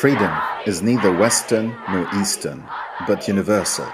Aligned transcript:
Freedom 0.00 0.34
is 0.64 0.80
neither 0.80 1.14
Western 1.14 1.76
nor 1.90 2.08
Eastern, 2.18 2.66
but 3.06 3.28
universal. 3.28 3.86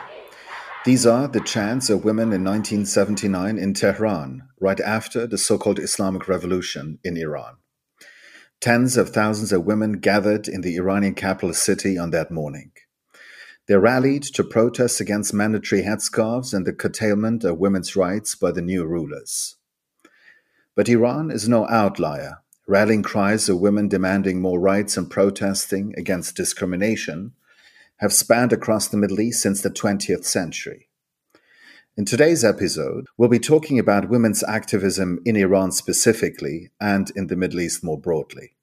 These 0.84 1.04
are 1.04 1.26
the 1.26 1.40
chants 1.40 1.90
of 1.90 2.04
women 2.04 2.32
in 2.32 2.44
1979 2.44 3.58
in 3.58 3.74
Tehran, 3.74 4.44
right 4.60 4.78
after 4.78 5.26
the 5.26 5.36
so 5.36 5.58
called 5.58 5.80
Islamic 5.80 6.28
Revolution 6.28 7.00
in 7.02 7.16
Iran. 7.16 7.56
Tens 8.60 8.96
of 8.96 9.10
thousands 9.10 9.50
of 9.50 9.64
women 9.64 9.94
gathered 9.94 10.46
in 10.46 10.60
the 10.60 10.76
Iranian 10.76 11.16
capital 11.16 11.52
city 11.52 11.98
on 11.98 12.10
that 12.10 12.30
morning. 12.30 12.70
They 13.66 13.74
rallied 13.74 14.22
to 14.34 14.44
protest 14.44 15.00
against 15.00 15.34
mandatory 15.34 15.82
headscarves 15.82 16.54
and 16.54 16.64
the 16.64 16.72
curtailment 16.72 17.42
of 17.42 17.58
women's 17.58 17.96
rights 17.96 18.36
by 18.36 18.52
the 18.52 18.62
new 18.62 18.84
rulers. 18.84 19.56
But 20.76 20.88
Iran 20.88 21.32
is 21.32 21.48
no 21.48 21.66
outlier. 21.66 22.44
Rallying 22.68 23.04
cries 23.04 23.48
of 23.48 23.60
women 23.60 23.86
demanding 23.86 24.40
more 24.40 24.58
rights 24.58 24.96
and 24.96 25.08
protesting 25.08 25.94
against 25.96 26.34
discrimination 26.34 27.32
have 27.98 28.12
spanned 28.12 28.52
across 28.52 28.88
the 28.88 28.96
Middle 28.96 29.20
East 29.20 29.40
since 29.40 29.62
the 29.62 29.70
20th 29.70 30.24
century. 30.24 30.88
In 31.96 32.04
today's 32.04 32.44
episode, 32.44 33.06
we'll 33.16 33.28
be 33.28 33.38
talking 33.38 33.78
about 33.78 34.10
women's 34.10 34.42
activism 34.42 35.20
in 35.24 35.36
Iran 35.36 35.70
specifically 35.70 36.70
and 36.80 37.10
in 37.14 37.28
the 37.28 37.36
Middle 37.36 37.60
East 37.60 37.84
more 37.84 38.00
broadly. 38.00 38.56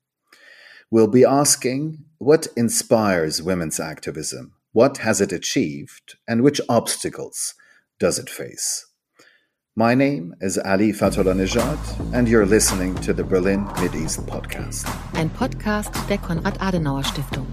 We'll 0.92 1.08
be 1.08 1.24
asking 1.24 2.04
what 2.18 2.48
inspires 2.58 3.42
women's 3.42 3.80
activism, 3.80 4.54
what 4.74 4.98
has 4.98 5.22
it 5.22 5.32
achieved, 5.32 6.18
and 6.28 6.44
which 6.44 6.60
obstacles 6.68 7.54
does 8.00 8.20
it 8.20 8.30
face? 8.30 8.86
My 9.76 9.96
name 9.96 10.36
is 10.40 10.60
Ali 10.60 10.94
Fathollah-Nejad, 10.94 12.14
and 12.14 12.30
you're 12.30 12.46
listening 12.46 12.94
to 13.02 13.12
the 13.12 13.24
Berlin 13.24 13.68
East 13.96 14.24
Podcast. 14.28 14.86
Ein 15.16 15.32
Podcast 15.32 15.92
der 16.08 16.20
Konrad-Adenauer-Stiftung. 16.20 17.48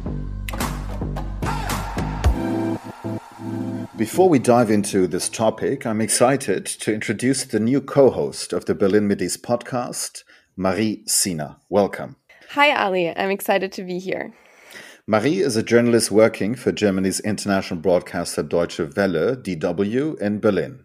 Before 3.97 4.29
we 4.29 4.39
dive 4.39 4.71
into 4.71 5.07
this 5.07 5.31
topic, 5.31 5.87
I'm 5.87 6.03
excited 6.03 6.67
to 6.67 6.93
introduce 6.93 7.47
the 7.47 7.59
new 7.59 7.81
co 7.81 8.11
host 8.11 8.53
of 8.53 8.67
the 8.67 8.75
Berlin 8.75 9.11
East 9.19 9.43
Podcast, 9.43 10.25
Marie 10.59 11.03
Sina. 11.07 11.57
Welcome. 11.71 12.17
Hi, 12.51 12.71
Ali. 12.75 13.09
I'm 13.17 13.31
excited 13.31 13.73
to 13.73 13.83
be 13.83 13.99
here. 13.99 14.35
Marie 15.07 15.39
is 15.39 15.57
a 15.57 15.63
journalist 15.63 16.11
working 16.11 16.55
for 16.55 16.71
Germany's 16.71 17.21
international 17.21 17.81
broadcaster 17.81 18.43
Deutsche 18.43 18.81
Welle, 18.95 19.37
DW, 19.37 20.21
in 20.21 20.39
Berlin. 20.39 20.85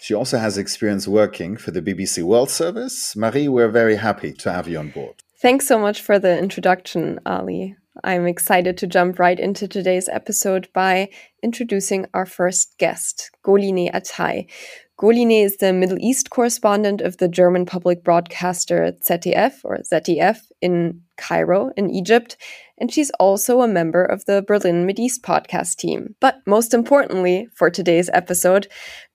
She 0.00 0.14
also 0.14 0.38
has 0.38 0.56
experience 0.56 1.06
working 1.06 1.56
for 1.56 1.70
the 1.70 1.82
BBC 1.82 2.22
World 2.22 2.50
Service. 2.50 3.14
Marie, 3.16 3.48
we're 3.48 3.68
very 3.68 3.96
happy 3.96 4.32
to 4.32 4.52
have 4.52 4.68
you 4.68 4.78
on 4.78 4.90
board. 4.90 5.14
Thanks 5.40 5.66
so 5.66 5.78
much 5.78 6.00
for 6.00 6.18
the 6.18 6.38
introduction, 6.38 7.20
Ali. 7.24 7.76
I'm 8.04 8.26
excited 8.26 8.76
to 8.78 8.86
jump 8.86 9.18
right 9.18 9.38
into 9.38 9.66
today's 9.66 10.08
episode 10.08 10.68
by 10.72 11.10
introducing 11.42 12.06
our 12.14 12.26
first 12.26 12.78
guest, 12.78 13.30
Golineh 13.44 13.92
Atai. 13.92 14.46
Golineh 15.00 15.44
is 15.44 15.58
the 15.58 15.72
Middle 15.72 15.98
East 16.00 16.30
correspondent 16.30 17.00
of 17.00 17.18
the 17.18 17.28
German 17.28 17.66
public 17.66 18.02
broadcaster 18.02 18.92
ZDF 19.00 19.60
or 19.62 19.78
ZDF 19.78 20.38
in 20.60 21.02
Cairo, 21.16 21.70
in 21.76 21.88
Egypt, 21.90 22.36
and 22.78 22.92
she's 22.92 23.10
also 23.20 23.60
a 23.60 23.68
member 23.68 24.04
of 24.04 24.24
the 24.24 24.42
Berlin 24.42 24.86
Mideast 24.86 25.20
podcast 25.20 25.76
team. 25.76 26.14
But 26.20 26.38
most 26.46 26.74
importantly, 26.74 27.48
for 27.54 27.70
today's 27.70 28.10
episode, 28.12 28.66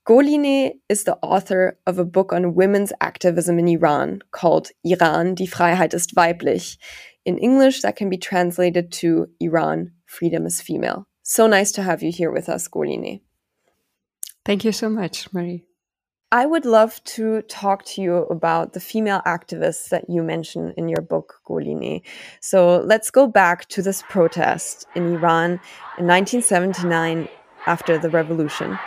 Golineh 0.06 0.74
is 0.90 1.06
the 1.06 1.18
author 1.22 1.80
of 1.88 1.98
a 1.98 2.04
book 2.04 2.34
on 2.34 2.56
women's 2.56 2.92
activism 3.00 3.58
in 3.58 3.70
Iran 3.70 4.20
called 4.32 4.68
Iran, 4.84 5.34
die 5.34 5.48
Freiheit 5.48 5.94
ist 5.94 6.18
weiblich. 6.18 6.78
In 7.24 7.38
English, 7.38 7.82
that 7.82 7.96
can 7.96 8.10
be 8.10 8.18
translated 8.18 8.92
to 9.00 9.28
Iran, 9.40 9.92
freedom 10.06 10.46
is 10.46 10.60
female. 10.60 11.08
So 11.22 11.48
nice 11.48 11.72
to 11.74 11.84
have 11.84 12.04
you 12.04 12.12
here 12.12 12.32
with 12.32 12.50
us, 12.50 12.68
Golineh. 12.68 13.22
Thank 14.44 14.66
you 14.66 14.74
so 14.74 14.90
much, 14.90 15.32
Marie. 15.32 15.64
I 16.34 16.48
would 16.48 16.66
love 16.66 17.02
to 17.16 17.44
talk 17.44 17.86
to 17.86 18.02
you 18.02 18.26
about 18.26 18.74
the 18.74 18.82
female 18.82 19.22
activists 19.26 19.88
that 19.88 20.10
you 20.10 20.22
mention 20.22 20.74
in 20.76 20.90
your 20.90 21.02
book, 21.02 21.36
Golineh. 21.48 22.02
So 22.42 22.80
let's 22.80 23.10
go 23.10 23.26
back 23.26 23.70
to 23.70 23.82
this 23.82 24.04
protest 24.10 24.86
in 24.96 25.14
Iran 25.14 25.62
in 25.98 26.08
1979 26.08 27.30
after 27.68 27.98
the 27.98 28.10
revolution. 28.10 28.78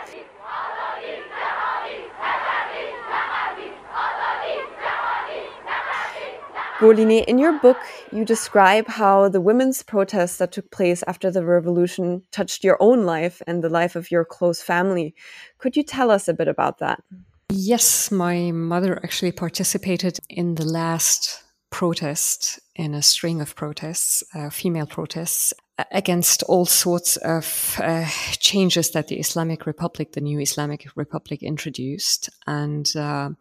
Golineh, 6.79 7.25
in 7.25 7.39
your 7.39 7.53
book, 7.53 7.77
you 8.11 8.23
describe 8.23 8.87
how 8.87 9.29
the 9.29 9.41
women's 9.41 9.81
protests 9.81 10.37
that 10.37 10.51
took 10.51 10.69
place 10.69 11.03
after 11.07 11.31
the 11.31 11.43
revolution 11.43 12.21
touched 12.31 12.63
your 12.63 12.77
own 12.79 13.03
life 13.03 13.41
and 13.47 13.63
the 13.63 13.69
life 13.69 13.95
of 13.95 14.11
your 14.11 14.23
close 14.23 14.61
family. 14.61 15.15
Could 15.57 15.75
you 15.75 15.81
tell 15.81 16.11
us 16.11 16.27
a 16.27 16.35
bit 16.35 16.47
about 16.47 16.77
that? 16.77 17.01
Yes, 17.49 18.11
my 18.11 18.51
mother 18.51 18.99
actually 19.03 19.31
participated 19.31 20.19
in 20.29 20.53
the 20.53 20.65
last 20.65 21.43
protest 21.71 22.59
in 22.75 22.93
a 22.93 23.01
string 23.01 23.41
of 23.41 23.55
protests, 23.55 24.23
uh, 24.35 24.51
female 24.51 24.85
protests, 24.85 25.53
against 25.91 26.43
all 26.43 26.65
sorts 26.65 27.17
of 27.17 27.79
uh, 27.83 28.05
changes 28.37 28.91
that 28.91 29.07
the 29.07 29.19
Islamic 29.19 29.65
Republic, 29.65 30.11
the 30.11 30.21
new 30.21 30.39
Islamic 30.39 30.87
Republic, 30.95 31.41
introduced. 31.41 32.29
And 32.45 32.87
uh, 32.95 33.31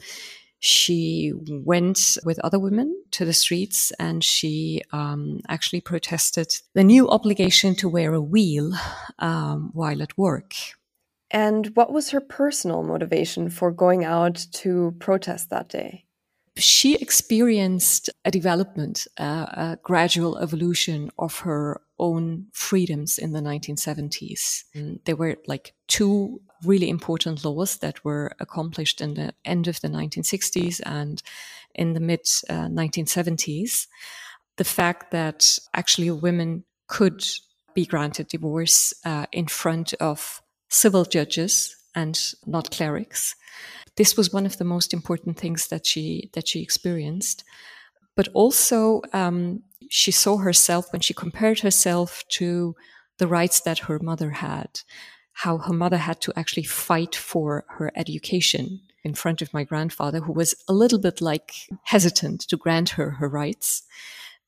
she 0.58 1.32
went 1.34 2.18
with 2.24 2.38
other 2.40 2.58
women 2.58 3.02
to 3.12 3.24
the 3.24 3.32
streets 3.32 3.92
and 3.98 4.24
she 4.24 4.82
um, 4.92 5.40
actually 5.48 5.80
protested 5.80 6.48
the 6.74 6.84
new 6.84 7.08
obligation 7.08 7.74
to 7.76 7.88
wear 7.88 8.14
a 8.14 8.22
veil 8.22 8.72
um, 9.18 9.70
while 9.74 10.02
at 10.02 10.16
work. 10.16 10.54
And 11.30 11.74
what 11.74 11.92
was 11.92 12.10
her 12.10 12.20
personal 12.20 12.82
motivation 12.82 13.50
for 13.50 13.70
going 13.70 14.04
out 14.04 14.46
to 14.52 14.94
protest 14.98 15.50
that 15.50 15.68
day? 15.68 16.04
She 16.56 16.94
experienced 16.94 18.08
a 18.24 18.30
development, 18.30 19.06
uh, 19.18 19.46
a 19.50 19.78
gradual 19.82 20.38
evolution 20.38 21.10
of 21.18 21.40
her 21.40 21.82
own 21.98 22.46
freedoms 22.52 23.18
in 23.18 23.32
the 23.32 23.40
1970s. 23.40 24.64
And 24.74 25.00
there 25.04 25.16
were 25.16 25.36
like 25.46 25.74
two 25.88 26.40
really 26.64 26.88
important 26.88 27.44
laws 27.44 27.78
that 27.78 28.04
were 28.04 28.32
accomplished 28.40 29.00
in 29.00 29.14
the 29.14 29.34
end 29.44 29.68
of 29.68 29.80
the 29.80 29.88
1960s 29.88 30.80
and 30.84 31.22
in 31.74 31.92
the 31.92 32.00
mid 32.00 32.20
uh, 32.48 32.68
1970s. 32.68 33.86
The 34.56 34.64
fact 34.64 35.10
that 35.10 35.58
actually 35.74 36.10
women 36.10 36.64
could 36.86 37.24
be 37.74 37.86
granted 37.86 38.28
divorce 38.28 38.94
uh, 39.04 39.26
in 39.32 39.46
front 39.46 39.92
of 39.94 40.40
civil 40.68 41.04
judges 41.04 41.76
and 41.94 42.18
not 42.46 42.70
clerics. 42.70 43.34
This 43.96 44.16
was 44.16 44.32
one 44.32 44.46
of 44.46 44.58
the 44.58 44.64
most 44.64 44.92
important 44.92 45.38
things 45.38 45.68
that 45.68 45.86
she 45.86 46.30
that 46.34 46.48
she 46.48 46.62
experienced. 46.62 47.44
But 48.14 48.28
also, 48.32 49.02
um, 49.12 49.62
she 49.88 50.10
saw 50.10 50.38
herself 50.38 50.92
when 50.92 51.00
she 51.00 51.14
compared 51.14 51.60
herself 51.60 52.24
to 52.28 52.74
the 53.18 53.26
rights 53.26 53.60
that 53.60 53.80
her 53.80 53.98
mother 53.98 54.30
had, 54.30 54.80
how 55.32 55.58
her 55.58 55.72
mother 55.72 55.98
had 55.98 56.20
to 56.22 56.32
actually 56.36 56.64
fight 56.64 57.14
for 57.14 57.64
her 57.68 57.90
education 57.96 58.80
in 59.04 59.14
front 59.14 59.40
of 59.40 59.54
my 59.54 59.64
grandfather, 59.64 60.20
who 60.20 60.32
was 60.32 60.54
a 60.68 60.72
little 60.72 60.98
bit 60.98 61.20
like 61.20 61.52
hesitant 61.84 62.40
to 62.40 62.56
grant 62.56 62.90
her 62.90 63.10
her 63.12 63.28
rights. 63.28 63.82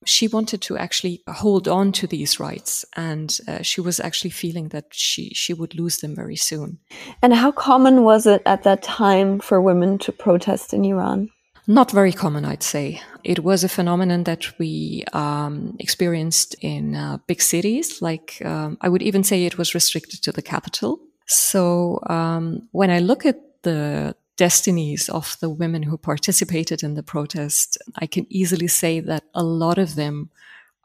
She 0.04 0.28
wanted 0.28 0.62
to 0.62 0.76
actually 0.76 1.22
hold 1.28 1.66
on 1.66 1.92
to 1.92 2.06
these 2.06 2.38
rights 2.38 2.84
and 2.96 3.36
uh, 3.48 3.62
she 3.62 3.80
was 3.80 3.98
actually 3.98 4.30
feeling 4.30 4.68
that 4.68 4.86
she 4.92 5.30
she 5.34 5.52
would 5.52 5.74
lose 5.74 5.98
them 5.98 6.14
very 6.14 6.36
soon. 6.36 6.78
And 7.20 7.34
how 7.34 7.50
common 7.50 8.04
was 8.04 8.26
it 8.26 8.42
at 8.46 8.62
that 8.62 8.82
time 8.82 9.40
for 9.40 9.60
women 9.60 9.98
to 9.98 10.12
protest 10.12 10.72
in 10.72 10.84
iran? 10.84 11.30
Not 11.66 11.90
very 11.90 12.12
common 12.12 12.44
i'd 12.44 12.62
say 12.62 13.00
it 13.28 13.44
was 13.44 13.62
a 13.62 13.68
phenomenon 13.68 14.24
that 14.24 14.58
we 14.58 15.04
um, 15.12 15.76
experienced 15.78 16.56
in 16.60 16.94
uh, 16.94 17.18
big 17.26 17.40
cities 17.42 18.00
like 18.02 18.40
um, 18.44 18.76
i 18.80 18.88
would 18.88 19.02
even 19.02 19.22
say 19.22 19.44
it 19.44 19.58
was 19.58 19.74
restricted 19.74 20.22
to 20.22 20.32
the 20.32 20.42
capital 20.42 20.98
so 21.26 22.00
um, 22.06 22.68
when 22.72 22.90
i 22.90 22.98
look 22.98 23.26
at 23.26 23.38
the 23.62 24.14
destinies 24.38 25.08
of 25.10 25.36
the 25.40 25.50
women 25.50 25.82
who 25.82 25.98
participated 25.98 26.82
in 26.82 26.94
the 26.94 27.02
protest, 27.02 27.76
I 27.96 28.06
can 28.06 28.24
easily 28.30 28.68
say 28.68 29.00
that 29.00 29.24
a 29.34 29.42
lot 29.42 29.76
of 29.76 29.96
them 29.96 30.30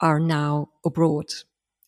are 0.02 0.20
now 0.20 0.70
abroad. 0.84 1.28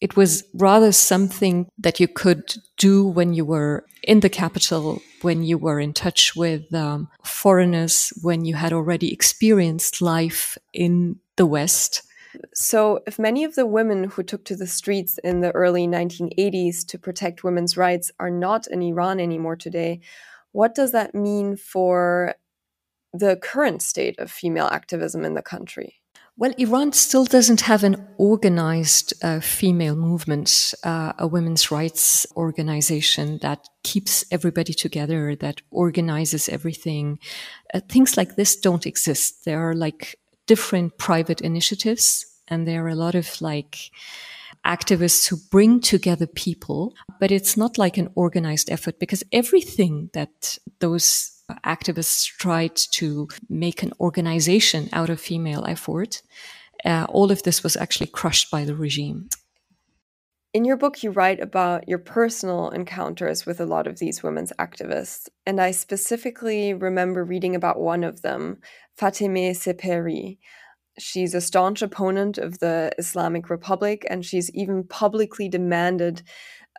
It 0.02 0.16
was 0.16 0.44
rather 0.54 0.92
something 0.92 1.68
that 1.78 2.00
you 2.00 2.08
could 2.08 2.56
do 2.78 3.06
when 3.06 3.34
you 3.34 3.46
were 3.46 3.86
in 4.04 4.20
the 4.20 4.30
capital, 4.30 5.02
when 5.22 5.44
you 5.44 5.58
were 5.58 5.80
in 5.80 5.94
touch 5.94 6.36
with 6.36 6.74
um, 6.74 7.10
foreigners, 7.24 8.12
when 8.22 8.46
you 8.46 8.56
had 8.56 8.74
already 8.74 9.12
experienced 9.12 10.02
life 10.02 10.58
in 10.74 11.20
the 11.38 11.46
West. 11.46 12.02
So, 12.54 13.00
if 13.08 13.18
many 13.18 13.46
of 13.46 13.56
the 13.56 13.66
women 13.66 14.06
who 14.06 14.24
took 14.24 14.44
to 14.46 14.56
the 14.56 14.68
streets 14.68 15.18
in 15.24 15.40
the 15.40 15.52
early 15.52 15.88
1980s 15.88 16.86
to 16.88 17.00
protect 17.00 17.44
women's 17.44 17.78
rights 17.78 18.12
are 18.20 18.30
not 18.30 18.68
in 18.68 18.82
Iran 18.82 19.20
anymore 19.20 19.56
today, 19.56 20.02
what 20.52 20.76
does 20.76 20.92
that 20.92 21.16
mean 21.16 21.56
for 21.56 22.36
the 23.14 23.38
current 23.38 23.82
state 23.82 24.20
of 24.20 24.32
female 24.32 24.68
activism 24.68 25.24
in 25.24 25.34
the 25.34 25.42
country? 25.42 26.02
Well, 26.38 26.54
Iran 26.58 26.92
still 26.92 27.24
doesn't 27.24 27.62
have 27.62 27.86
an 27.86 27.96
organized 28.18 29.14
uh, 29.24 29.40
female 29.40 29.96
movement, 29.96 30.74
uh, 30.84 31.14
a 31.18 31.28
women's 31.28 31.72
rights 31.72 32.28
organization 32.36 33.38
that 33.42 33.70
keeps 33.84 34.26
everybody 34.32 34.74
together, 34.74 35.38
that 35.38 35.62
organizes 35.72 36.50
everything. 36.50 37.20
Uh, 37.74 37.80
things 37.88 38.18
like 38.18 38.36
this 38.36 38.58
don't 38.58 38.86
exist. 38.86 39.46
There 39.46 39.70
are 39.70 39.74
like 39.74 40.20
different 40.46 40.98
private 40.98 41.40
initiatives, 41.40 42.26
and 42.50 42.68
there 42.68 42.84
are 42.84 42.90
a 42.90 42.96
lot 42.96 43.16
of 43.16 43.42
like 43.42 43.92
activists 44.66 45.30
who 45.30 45.38
bring 45.52 45.80
together 45.80 46.28
people, 46.28 46.94
but 47.18 47.32
it's 47.32 47.56
not 47.56 47.78
like 47.78 47.98
an 47.98 48.10
organized 48.16 48.70
effort 48.70 49.00
because 49.00 49.24
everything 49.32 50.10
that 50.12 50.58
those 50.80 51.35
activists 51.66 52.26
tried 52.26 52.76
to 52.76 53.28
make 53.50 53.84
an 53.84 53.94
organization 54.00 54.90
out 54.94 55.10
of 55.10 55.20
female 55.20 55.66
effort. 55.68 56.22
Uh, 56.84 57.06
all 57.10 57.32
of 57.32 57.44
this 57.44 57.64
was 57.64 57.76
actually 57.76 58.08
crushed 58.08 58.52
by 58.52 58.66
the 58.66 58.76
regime. 58.76 59.30
In 60.54 60.64
your 60.64 60.78
book, 60.78 61.04
you 61.04 61.12
write 61.12 61.42
about 61.42 61.88
your 61.88 61.98
personal 61.98 62.70
encounters 62.70 63.46
with 63.46 63.60
a 63.60 63.66
lot 63.66 63.88
of 63.88 64.00
these 64.00 64.24
women's 64.24 64.54
activists. 64.58 65.28
And 65.46 65.60
I 65.60 65.72
specifically 65.72 66.74
remember 66.74 67.26
reading 67.26 67.56
about 67.56 67.80
one 67.80 68.06
of 68.06 68.22
them, 68.22 68.60
Fatemeh 68.98 69.52
Sepehri. 69.52 70.38
She's 70.98 71.34
a 71.34 71.42
staunch 71.42 71.82
opponent 71.82 72.38
of 72.38 72.60
the 72.60 72.92
Islamic 72.98 73.50
Republic, 73.50 74.08
and 74.10 74.24
she's 74.24 74.50
even 74.52 74.86
publicly 74.86 75.50
demanded 75.50 76.24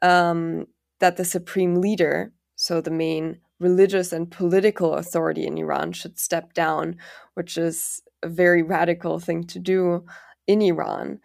um, 0.00 0.66
that 1.00 1.18
the 1.18 1.24
supreme 1.26 1.74
leader, 1.74 2.32
so 2.54 2.80
the 2.80 2.90
main 2.90 3.40
religious 3.58 4.12
and 4.12 4.30
political 4.30 4.94
authority 4.94 5.46
in 5.46 5.58
Iran 5.58 5.92
should 5.92 6.18
step 6.18 6.52
down, 6.52 6.96
which 7.34 7.56
is 7.56 8.02
a 8.22 8.28
very 8.28 8.62
radical 8.62 9.18
thing 9.18 9.44
to 9.44 9.58
do 9.58 10.04
in 10.46 10.62
Iran. 10.62 11.20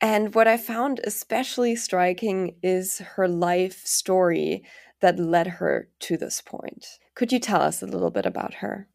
And 0.00 0.34
what 0.34 0.46
I 0.46 0.56
found 0.56 1.00
especially 1.04 1.76
striking 1.76 2.56
is 2.62 2.98
her 2.98 3.28
life 3.28 3.86
story 3.86 4.64
that 5.00 5.18
led 5.18 5.46
her 5.46 5.88
to 6.00 6.16
this 6.16 6.40
point. 6.40 6.86
Could 7.14 7.32
you 7.32 7.38
tell 7.38 7.62
us 7.62 7.82
a 7.82 7.86
little 7.86 8.10
bit 8.10 8.26
about 8.26 8.54
her? 8.54 8.88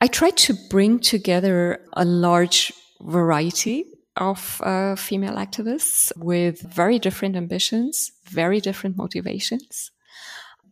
I 0.00 0.08
tried 0.08 0.36
to 0.38 0.54
bring 0.68 0.98
together 0.98 1.80
a 1.92 2.04
large 2.04 2.72
variety 3.00 3.86
of 4.16 4.60
uh, 4.62 4.96
female 4.96 5.36
activists 5.36 6.12
with 6.16 6.60
very 6.60 6.98
different 6.98 7.36
ambitions, 7.36 8.12
very 8.24 8.60
different 8.60 8.96
motivations. 8.96 9.90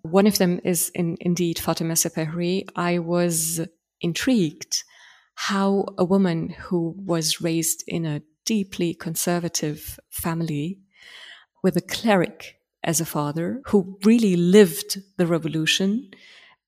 One 0.02 0.26
of 0.26 0.38
them 0.38 0.60
is 0.64 0.90
in, 0.94 1.16
indeed 1.20 1.58
Fatemeh 1.58 1.96
Sepehri. 1.96 2.68
I 2.76 2.98
was 2.98 3.60
intrigued 4.00 4.84
how 5.34 5.86
a 5.98 6.04
woman 6.04 6.50
who 6.50 6.94
was 6.96 7.40
raised 7.40 7.84
in 7.86 8.06
a 8.06 8.22
deeply 8.44 8.94
conservative 8.94 9.98
family 10.10 10.78
with 11.62 11.76
a 11.76 11.80
cleric 11.80 12.56
as 12.82 13.00
a 13.00 13.06
father 13.06 13.60
who 13.66 13.98
really 14.04 14.36
lived 14.36 14.98
the 15.18 15.26
revolution 15.26 16.10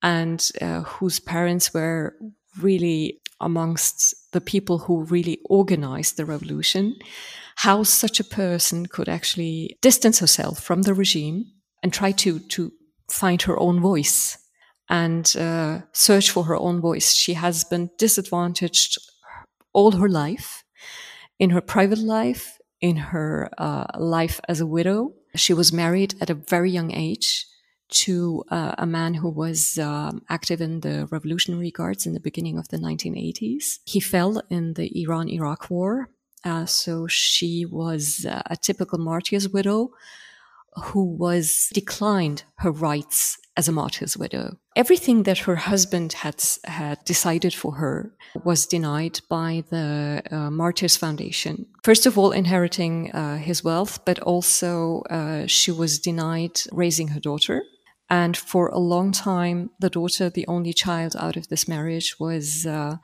and 0.02 0.50
uh, 0.61 0.82
whose 0.82 1.20
parents 1.20 1.73
were 1.73 2.14
really 2.61 3.20
amongst 3.40 4.14
the 4.32 4.40
people 4.40 4.79
who 4.79 5.05
really 5.05 5.38
organized 5.46 6.17
the 6.17 6.25
revolution, 6.25 6.96
how 7.56 7.82
such 7.82 8.20
a 8.20 8.25
person 8.25 8.87
could 8.87 9.08
actually 9.08 9.76
distance 9.81 10.19
herself 10.19 10.62
from 10.62 10.82
the 10.82 10.94
regime 10.94 11.44
and 11.82 11.93
try 11.93 12.12
to, 12.12 12.38
to 12.38 12.73
find 13.12 13.42
her 13.42 13.58
own 13.58 13.80
voice 13.80 14.38
and 14.88 15.36
uh, 15.36 15.80
search 15.92 16.30
for 16.30 16.44
her 16.44 16.56
own 16.56 16.80
voice. 16.80 17.14
She 17.14 17.34
has 17.34 17.64
been 17.64 17.90
disadvantaged 17.98 18.98
all 19.72 19.92
her 19.92 20.08
life, 20.08 20.64
in 21.38 21.50
her 21.50 21.60
private 21.60 21.98
life, 21.98 22.58
in 22.80 22.96
her 22.96 23.48
uh, 23.58 23.86
life 23.98 24.40
as 24.48 24.60
a 24.60 24.66
widow. 24.66 25.12
She 25.34 25.54
was 25.54 25.72
married 25.72 26.14
at 26.20 26.30
a 26.30 26.34
very 26.34 26.70
young 26.70 26.92
age 26.92 27.46
to 28.04 28.44
uh, 28.50 28.74
a 28.78 28.86
man 28.86 29.14
who 29.14 29.28
was 29.28 29.78
um, 29.78 30.22
active 30.28 30.60
in 30.60 30.80
the 30.80 31.06
Revolutionary 31.10 31.70
Guards 31.70 32.06
in 32.06 32.14
the 32.14 32.20
beginning 32.20 32.58
of 32.58 32.68
the 32.68 32.78
1980s. 32.78 33.78
He 33.84 34.00
fell 34.00 34.42
in 34.50 34.74
the 34.74 34.90
Iran 35.02 35.28
Iraq 35.28 35.70
War. 35.70 36.08
Uh, 36.44 36.66
so 36.66 37.06
she 37.06 37.64
was 37.64 38.26
uh, 38.26 38.42
a 38.46 38.56
typical 38.56 38.98
martyr's 38.98 39.48
widow 39.48 39.90
who 40.74 41.04
was 41.04 41.69
declined 41.72 42.44
her 42.56 42.70
rights 42.70 43.38
as 43.56 43.69
a 43.69 43.72
martyr's 43.72 44.16
widow. 44.16 44.56
Everything 44.74 45.24
that 45.24 45.38
her 45.38 45.56
husband 45.56 46.14
had, 46.14 46.42
had 46.64 47.04
decided 47.04 47.52
for 47.52 47.74
her 47.74 48.14
was 48.44 48.66
denied 48.66 49.20
by 49.28 49.64
the 49.69 50.22
uh, 50.30 50.50
Martyrs 50.50 50.96
Foundation. 50.96 51.66
First 51.84 52.06
of 52.06 52.16
all, 52.16 52.32
inheriting 52.32 53.12
uh, 53.12 53.36
his 53.36 53.62
wealth, 53.62 54.04
but 54.06 54.19
also 54.20 55.02
uh, 55.10 55.46
she 55.46 55.70
was 55.70 55.98
denied 55.98 56.60
raising 56.72 57.08
her 57.08 57.20
daughter. 57.20 57.62
And 58.08 58.36
for 58.36 58.69
a 58.69 58.78
long 58.78 59.12
time, 59.12 59.70
the 59.80 59.90
daughter, 59.90 60.30
the 60.30 60.46
only 60.46 60.72
child 60.72 61.14
out 61.19 61.36
of 61.36 61.48
this 61.48 61.69
marriage, 61.69 62.16
was 62.19 62.66
uh, 62.66 62.96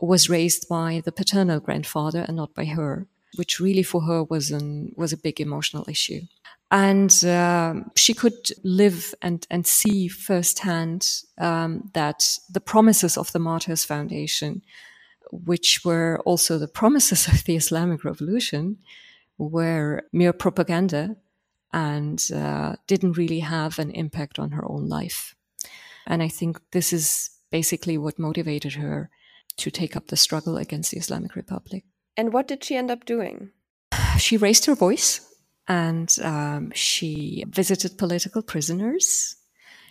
was 0.00 0.28
raised 0.28 0.68
by 0.68 1.02
the 1.04 1.12
paternal 1.12 1.58
grandfather 1.58 2.24
and 2.28 2.36
not 2.36 2.54
by 2.54 2.66
her, 2.66 3.06
which 3.36 3.60
really 3.60 3.82
for 3.82 4.02
her 4.02 4.22
was 4.22 4.50
an 4.50 4.92
was 4.96 5.12
a 5.12 5.16
big 5.16 5.40
emotional 5.40 5.84
issue 5.88 6.20
and 6.70 7.24
uh, 7.24 7.74
she 7.94 8.12
could 8.12 8.50
live 8.64 9.14
and, 9.22 9.46
and 9.50 9.66
see 9.66 10.08
firsthand 10.08 11.08
um, 11.38 11.90
that 11.94 12.38
the 12.50 12.60
promises 12.60 13.16
of 13.16 13.30
the 13.32 13.38
Martyrs 13.38 13.84
Foundation, 13.84 14.62
which 15.30 15.84
were 15.84 16.20
also 16.24 16.58
the 16.58 16.68
promises 16.68 17.28
of 17.28 17.44
the 17.44 17.56
Islamic 17.56 18.04
Revolution, 18.04 18.78
were 19.38 20.02
mere 20.12 20.32
propaganda 20.32 21.16
and 21.72 22.22
uh, 22.34 22.76
didn't 22.86 23.16
really 23.16 23.40
have 23.40 23.78
an 23.78 23.90
impact 23.90 24.38
on 24.38 24.50
her 24.50 24.64
own 24.68 24.88
life. 24.88 25.36
And 26.06 26.22
I 26.22 26.28
think 26.28 26.60
this 26.72 26.92
is 26.92 27.30
basically 27.50 27.96
what 27.98 28.18
motivated 28.18 28.74
her 28.74 29.10
to 29.58 29.70
take 29.70 29.96
up 29.96 30.08
the 30.08 30.16
struggle 30.16 30.56
against 30.56 30.90
the 30.90 30.98
Islamic 30.98 31.36
Republic. 31.36 31.84
And 32.16 32.32
what 32.32 32.48
did 32.48 32.64
she 32.64 32.76
end 32.76 32.90
up 32.90 33.04
doing? 33.04 33.50
She 34.18 34.36
raised 34.36 34.64
her 34.66 34.74
voice 34.74 35.25
and 35.68 36.14
um, 36.22 36.70
she 36.74 37.44
visited 37.48 37.98
political 37.98 38.42
prisoners. 38.42 39.36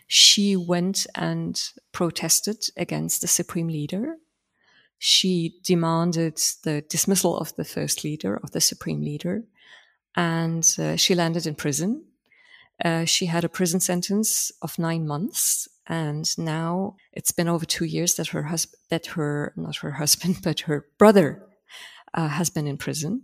She 0.08 0.56
went 0.56 1.08
and 1.16 1.62
protested 1.92 2.66
against 2.78 3.22
the 3.22 3.28
supreme 3.28 3.68
leader. 3.68 4.18
She 5.00 5.60
demanded 5.64 6.40
the 6.64 6.82
dismissal 6.90 7.38
of 7.38 7.56
the 7.56 7.66
first 7.66 8.04
leader, 8.04 8.40
of 8.42 8.52
the 8.52 8.62
supreme 8.62 9.02
leader, 9.02 9.44
and 10.16 10.66
uh, 10.80 10.96
she 10.96 11.16
landed 11.16 11.46
in 11.46 11.56
prison. 11.56 12.06
Uh, 12.84 13.06
she 13.06 13.26
had 13.26 13.44
a 13.44 13.50
prison 13.50 13.80
sentence 13.80 14.52
of 14.62 14.80
nine 14.80 15.06
months, 15.06 15.68
and 15.88 16.26
now 16.38 16.96
it's 17.12 17.32
been 17.32 17.50
over 17.50 17.66
two 17.66 17.86
years 17.86 18.16
that 18.16 18.28
her 18.28 18.44
husband, 18.44 18.80
that 18.90 19.08
her 19.08 19.54
not 19.58 19.78
her 19.78 19.92
husband, 19.92 20.38
but 20.44 20.62
her 20.62 20.86
brother, 20.98 21.44
uh, 22.14 22.30
has 22.30 22.50
been 22.50 22.68
in 22.68 22.78
prison 22.78 23.24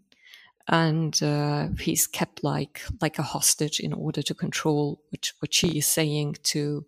and 0.67 1.21
uh, 1.23 1.67
he's 1.79 2.07
kept 2.07 2.43
like 2.43 2.81
like 3.01 3.19
a 3.19 3.23
hostage 3.23 3.79
in 3.79 3.93
order 3.93 4.21
to 4.21 4.33
control 4.33 5.01
which, 5.09 5.33
what 5.39 5.53
she 5.53 5.77
is 5.77 5.85
saying 5.85 6.37
to 6.43 6.85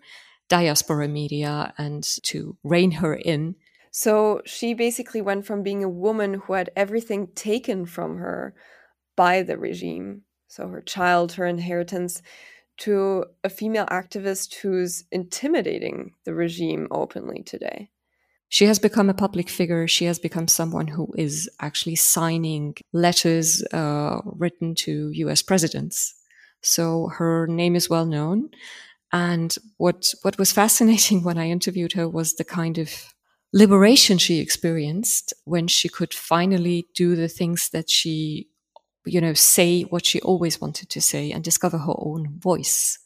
diaspora 0.49 1.07
media 1.07 1.73
and 1.77 2.03
to 2.23 2.57
rein 2.63 2.91
her 2.91 3.13
in. 3.13 3.55
So 3.91 4.41
she 4.45 4.73
basically 4.73 5.21
went 5.21 5.45
from 5.45 5.63
being 5.63 5.83
a 5.83 5.89
woman 5.89 6.35
who 6.35 6.53
had 6.53 6.71
everything 6.75 7.27
taken 7.35 7.85
from 7.85 8.17
her 8.17 8.55
by 9.15 9.43
the 9.43 9.57
regime, 9.57 10.23
so 10.47 10.67
her 10.67 10.81
child, 10.81 11.33
her 11.33 11.45
inheritance, 11.45 12.21
to 12.77 13.25
a 13.43 13.49
female 13.49 13.85
activist 13.87 14.55
who's 14.55 15.03
intimidating 15.11 16.13
the 16.25 16.33
regime 16.33 16.87
openly 16.89 17.43
today 17.43 17.91
she 18.53 18.65
has 18.65 18.77
become 18.77 19.09
a 19.09 19.15
public 19.15 19.49
figure. 19.49 19.87
She 19.87 20.05
has 20.05 20.19
become 20.19 20.47
someone 20.47 20.87
who 20.87 21.11
is 21.17 21.49
actually 21.59 21.95
signing 21.95 22.75
letters 22.91 23.63
uh, 23.73 24.21
written 24.25 24.75
to 24.75 25.09
US 25.09 25.41
presidents. 25.41 26.13
So 26.61 27.07
her 27.07 27.47
name 27.47 27.75
is 27.75 27.89
well 27.89 28.05
known. 28.05 28.51
And 29.11 29.55
what, 29.77 30.13
what 30.21 30.37
was 30.37 30.51
fascinating 30.61 31.23
when 31.23 31.39
I 31.39 31.49
interviewed 31.49 31.93
her 31.93 32.07
was 32.07 32.35
the 32.35 32.43
kind 32.43 32.77
of 32.77 33.15
liberation 33.53 34.19
she 34.19 34.37
experienced 34.37 35.33
when 35.45 35.67
she 35.67 35.89
could 35.89 36.13
finally 36.13 36.85
do 36.93 37.15
the 37.15 37.29
things 37.29 37.69
that 37.69 37.89
she, 37.89 38.49
you 39.03 39.19
know, 39.19 39.33
say 39.33 39.81
what 39.81 40.05
she 40.05 40.21
always 40.21 40.61
wanted 40.61 40.89
to 40.91 41.01
say 41.01 41.31
and 41.31 41.43
discover 41.43 41.79
her 41.79 41.95
own 41.97 42.37
voice 42.37 42.99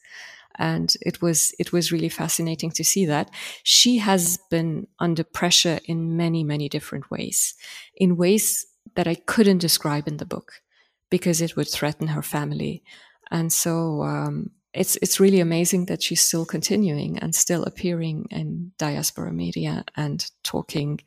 and 0.58 0.96
it 1.02 1.22
was 1.22 1.54
it 1.60 1.72
was 1.72 1.92
really 1.92 2.10
fascinating 2.10 2.72
to 2.72 2.84
see 2.84 3.06
that 3.06 3.30
she 3.64 3.98
has 3.98 4.38
been 4.50 4.88
under 5.00 5.24
pressure 5.24 5.80
in 5.86 6.18
many 6.18 6.44
many 6.44 6.70
different 6.70 7.10
ways 7.12 7.56
in 7.96 8.18
ways 8.18 8.66
that 8.96 9.08
i 9.08 9.16
couldn't 9.16 9.60
describe 9.60 10.08
in 10.08 10.18
the 10.18 10.26
book 10.26 10.62
because 11.10 11.42
it 11.42 11.56
would 11.56 11.68
threaten 11.68 12.08
her 12.08 12.22
family 12.22 12.84
and 13.32 13.52
so 13.52 14.04
um, 14.04 14.52
it's 14.74 14.98
it's 15.02 15.20
really 15.20 15.40
amazing 15.40 15.86
that 15.86 16.02
she's 16.02 16.22
still 16.22 16.46
continuing 16.46 17.18
and 17.20 17.34
still 17.34 17.64
appearing 17.64 18.28
in 18.30 18.72
diaspora 18.78 19.34
media 19.34 19.84
and 19.96 20.30
talking 20.44 21.00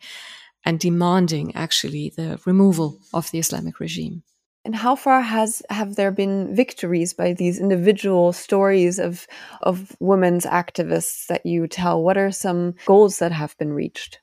and 0.64 0.78
demanding 0.78 1.54
actually 1.54 2.12
the 2.16 2.40
removal 2.45 2.99
of 3.14 3.30
the 3.30 3.38
Islamic 3.38 3.80
regime. 3.80 4.23
And 4.64 4.76
how 4.76 4.95
far 4.95 5.23
has 5.23 5.62
have 5.71 5.97
there 5.97 6.11
been 6.11 6.55
victories 6.55 7.14
by 7.14 7.33
these 7.33 7.59
individual 7.59 8.33
stories 8.33 8.99
of 8.99 9.26
of 9.62 9.97
women's 10.00 10.45
activists 10.45 11.26
that 11.29 11.47
you 11.47 11.67
tell? 11.67 12.02
What 12.02 12.19
are 12.19 12.31
some 12.31 12.75
goals 12.85 13.19
that 13.19 13.33
have 13.33 13.57
been 13.59 13.73
reached? 13.73 14.21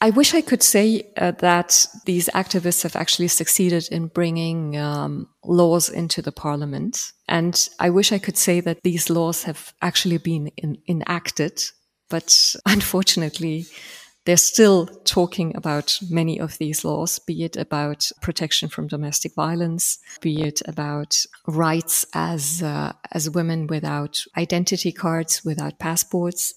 I 0.00 0.10
wish 0.10 0.32
I 0.32 0.42
could 0.42 0.62
say 0.62 1.10
uh, 1.16 1.32
that 1.38 1.86
these 2.04 2.28
activists 2.28 2.84
have 2.84 2.94
actually 2.94 3.28
succeeded 3.28 3.88
in 3.90 4.06
bringing 4.06 4.76
um, 4.76 5.28
laws 5.44 5.88
into 5.88 6.22
the 6.22 6.30
parliament. 6.30 7.12
And 7.26 7.68
I 7.80 7.90
wish 7.90 8.12
I 8.12 8.18
could 8.18 8.36
say 8.36 8.60
that 8.60 8.82
these 8.84 9.10
laws 9.10 9.42
have 9.42 9.72
actually 9.82 10.18
been 10.18 10.48
in, 10.56 10.78
enacted. 10.88 11.62
But 12.10 12.54
unfortunately, 12.66 13.66
they're 14.28 14.36
still 14.36 14.84
talking 15.04 15.56
about 15.56 15.98
many 16.10 16.38
of 16.38 16.58
these 16.58 16.84
laws, 16.84 17.18
be 17.18 17.44
it 17.44 17.56
about 17.56 18.12
protection 18.20 18.68
from 18.68 18.86
domestic 18.86 19.34
violence, 19.34 19.98
be 20.20 20.42
it 20.42 20.60
about 20.68 21.24
rights 21.46 22.04
as, 22.12 22.62
uh, 22.62 22.92
as 23.10 23.30
women 23.30 23.66
without 23.68 24.22
identity 24.36 24.92
cards, 24.92 25.46
without 25.46 25.78
passports. 25.78 26.52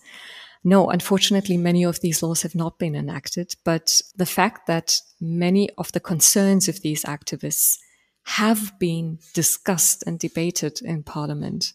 No, 0.66 0.90
unfortunately, 0.90 1.56
many 1.56 1.86
of 1.86 2.01
these 2.01 2.22
laws 2.22 2.42
have 2.42 2.56
not 2.56 2.78
been 2.78 2.94
enacted, 2.94 3.56
but 3.63 4.01
the 4.18 4.25
fact 4.25 4.68
that 4.68 4.98
many 5.22 5.70
of 5.78 5.94
the 5.94 6.01
concerns 6.01 6.68
of 6.68 6.82
these 6.82 7.06
activists 7.06 7.78
have 8.24 8.78
been 8.80 9.20
discussed 9.34 10.04
and 10.06 10.20
debated 10.20 10.82
in 10.82 11.04
parliament 11.04 11.72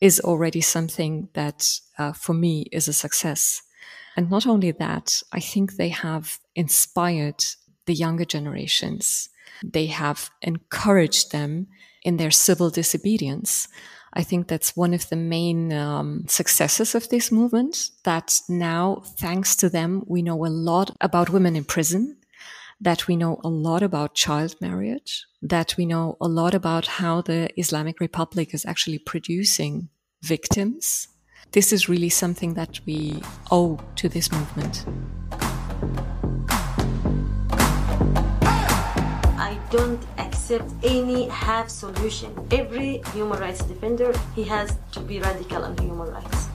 is 0.00 0.18
already 0.18 0.62
something 0.62 1.28
that, 1.34 1.78
uh, 1.98 2.14
for 2.14 2.32
me, 2.32 2.62
is 2.72 2.88
a 2.88 2.94
success. 2.94 3.60
And 4.16 4.30
not 4.30 4.46
only 4.46 4.70
that, 4.72 5.22
I 5.32 5.40
think 5.40 5.76
they 5.76 5.90
have 5.90 6.38
inspired 6.54 7.44
the 7.84 7.94
younger 7.94 8.24
generations. 8.24 9.28
They 9.62 9.86
have 9.86 10.30
encouraged 10.42 11.32
them 11.32 11.68
in 12.02 12.16
their 12.16 12.30
civil 12.30 12.70
disobedience. 12.70 13.68
I 14.14 14.22
think 14.22 14.48
that's 14.48 14.74
one 14.74 14.94
of 14.94 15.08
the 15.10 15.16
main 15.16 15.72
um, 15.72 16.24
successes 16.26 16.94
of 16.94 17.08
this 17.10 17.30
movement. 17.30 17.90
That 18.04 18.40
now, 18.48 19.02
thanks 19.18 19.54
to 19.56 19.68
them, 19.68 20.02
we 20.06 20.22
know 20.22 20.46
a 20.46 20.48
lot 20.48 20.96
about 21.00 21.30
women 21.30 21.54
in 21.54 21.64
prison, 21.64 22.16
that 22.80 23.06
we 23.06 23.16
know 23.16 23.40
a 23.44 23.48
lot 23.48 23.82
about 23.82 24.14
child 24.14 24.56
marriage, 24.60 25.26
that 25.42 25.76
we 25.76 25.84
know 25.84 26.16
a 26.20 26.28
lot 26.28 26.54
about 26.54 26.86
how 26.86 27.20
the 27.20 27.50
Islamic 27.60 28.00
Republic 28.00 28.54
is 28.54 28.64
actually 28.64 28.98
producing 28.98 29.90
victims 30.22 31.08
this 31.52 31.72
is 31.72 31.88
really 31.88 32.08
something 32.08 32.54
that 32.54 32.80
we 32.86 33.22
owe 33.50 33.78
to 33.96 34.08
this 34.08 34.30
movement. 34.32 34.84
I 39.38 39.58
don't 39.70 40.02
accept 40.18 40.70
any 40.82 41.28
half 41.28 41.68
solution. 41.68 42.34
Every 42.50 43.02
human 43.14 43.38
rights 43.38 43.64
defender, 43.64 44.12
he 44.34 44.44
has 44.44 44.76
to 44.92 45.00
be 45.00 45.20
radical 45.20 45.64
on 45.64 45.76
human 45.78 46.12
rights. 46.12 46.48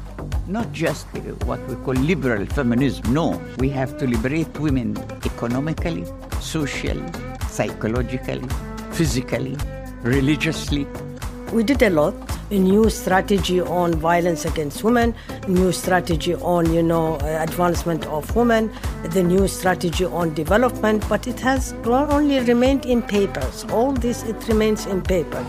Not 0.47 0.71
just 0.71 1.07
uh, 1.15 1.19
what 1.45 1.59
we 1.67 1.75
call 1.75 1.93
liberal 1.93 2.45
feminism. 2.45 3.13
No, 3.13 3.41
we 3.57 3.69
have 3.69 3.97
to 3.99 4.07
liberate 4.07 4.59
women 4.59 4.97
economically, 5.25 6.05
socially, 6.39 7.05
psychologically, 7.47 8.47
physically, 8.91 9.57
religiously. 10.01 10.85
We 11.53 11.63
did 11.63 11.81
a 11.81 11.89
lot 11.89 12.30
a 12.51 12.59
new 12.59 12.89
strategy 12.89 13.61
on 13.61 13.93
violence 13.93 14.45
against 14.45 14.83
women, 14.83 15.15
new 15.47 15.71
strategy 15.71 16.35
on, 16.35 16.71
you 16.73 16.83
know, 16.83 17.15
uh, 17.15 17.37
advancement 17.41 18.05
of 18.07 18.35
women, 18.35 18.71
the 19.11 19.23
new 19.23 19.47
strategy 19.47 20.05
on 20.05 20.33
development, 20.33 21.07
but 21.07 21.27
it 21.27 21.39
has 21.39 21.73
only 21.85 22.39
remained 22.41 22.85
in 22.85 23.01
papers. 23.01 23.65
All 23.71 23.93
this, 23.93 24.23
it 24.23 24.47
remains 24.47 24.85
in 24.85 25.01
paper. 25.01 25.43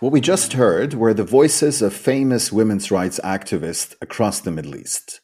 What 0.00 0.12
we 0.12 0.20
just 0.20 0.54
heard 0.54 0.94
were 0.94 1.14
the 1.14 1.24
voices 1.24 1.82
of 1.82 1.92
famous 1.94 2.50
women's 2.50 2.90
rights 2.90 3.20
activists 3.22 3.94
across 4.00 4.40
the 4.40 4.50
Middle 4.50 4.74
East. 4.74 5.20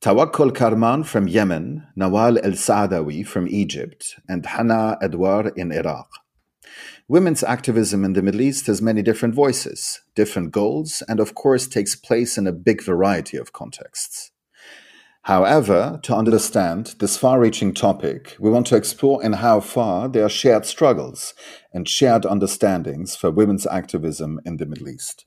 Tawakkul 0.00 0.50
Karman 0.50 1.06
from 1.06 1.28
Yemen, 1.28 1.86
Nawal 1.96 2.38
El 2.42 2.52
Saadawi 2.52 3.24
from 3.24 3.46
Egypt, 3.46 4.18
and 4.28 4.44
Hana 4.44 4.98
Edwar 5.00 5.52
in 5.56 5.70
Iraq. 5.70 6.08
Women's 7.08 7.42
activism 7.42 8.04
in 8.04 8.12
the 8.12 8.22
Middle 8.22 8.40
East 8.40 8.66
has 8.68 8.80
many 8.80 9.02
different 9.02 9.34
voices, 9.34 10.00
different 10.14 10.52
goals, 10.52 11.02
and 11.08 11.18
of 11.18 11.34
course 11.34 11.66
takes 11.66 11.96
place 11.96 12.38
in 12.38 12.46
a 12.46 12.52
big 12.52 12.82
variety 12.82 13.36
of 13.36 13.52
contexts. 13.52 14.30
However, 15.22 16.00
to 16.02 16.16
understand 16.16 16.94
this 16.98 17.16
far 17.16 17.38
reaching 17.38 17.74
topic, 17.74 18.36
we 18.40 18.50
want 18.50 18.66
to 18.68 18.76
explore 18.76 19.22
in 19.22 19.34
how 19.34 19.60
far 19.60 20.08
there 20.08 20.24
are 20.24 20.28
shared 20.28 20.64
struggles 20.64 21.34
and 21.72 21.88
shared 21.88 22.24
understandings 22.24 23.14
for 23.14 23.30
women's 23.30 23.66
activism 23.66 24.40
in 24.44 24.56
the 24.56 24.66
Middle 24.66 24.88
East. 24.88 25.26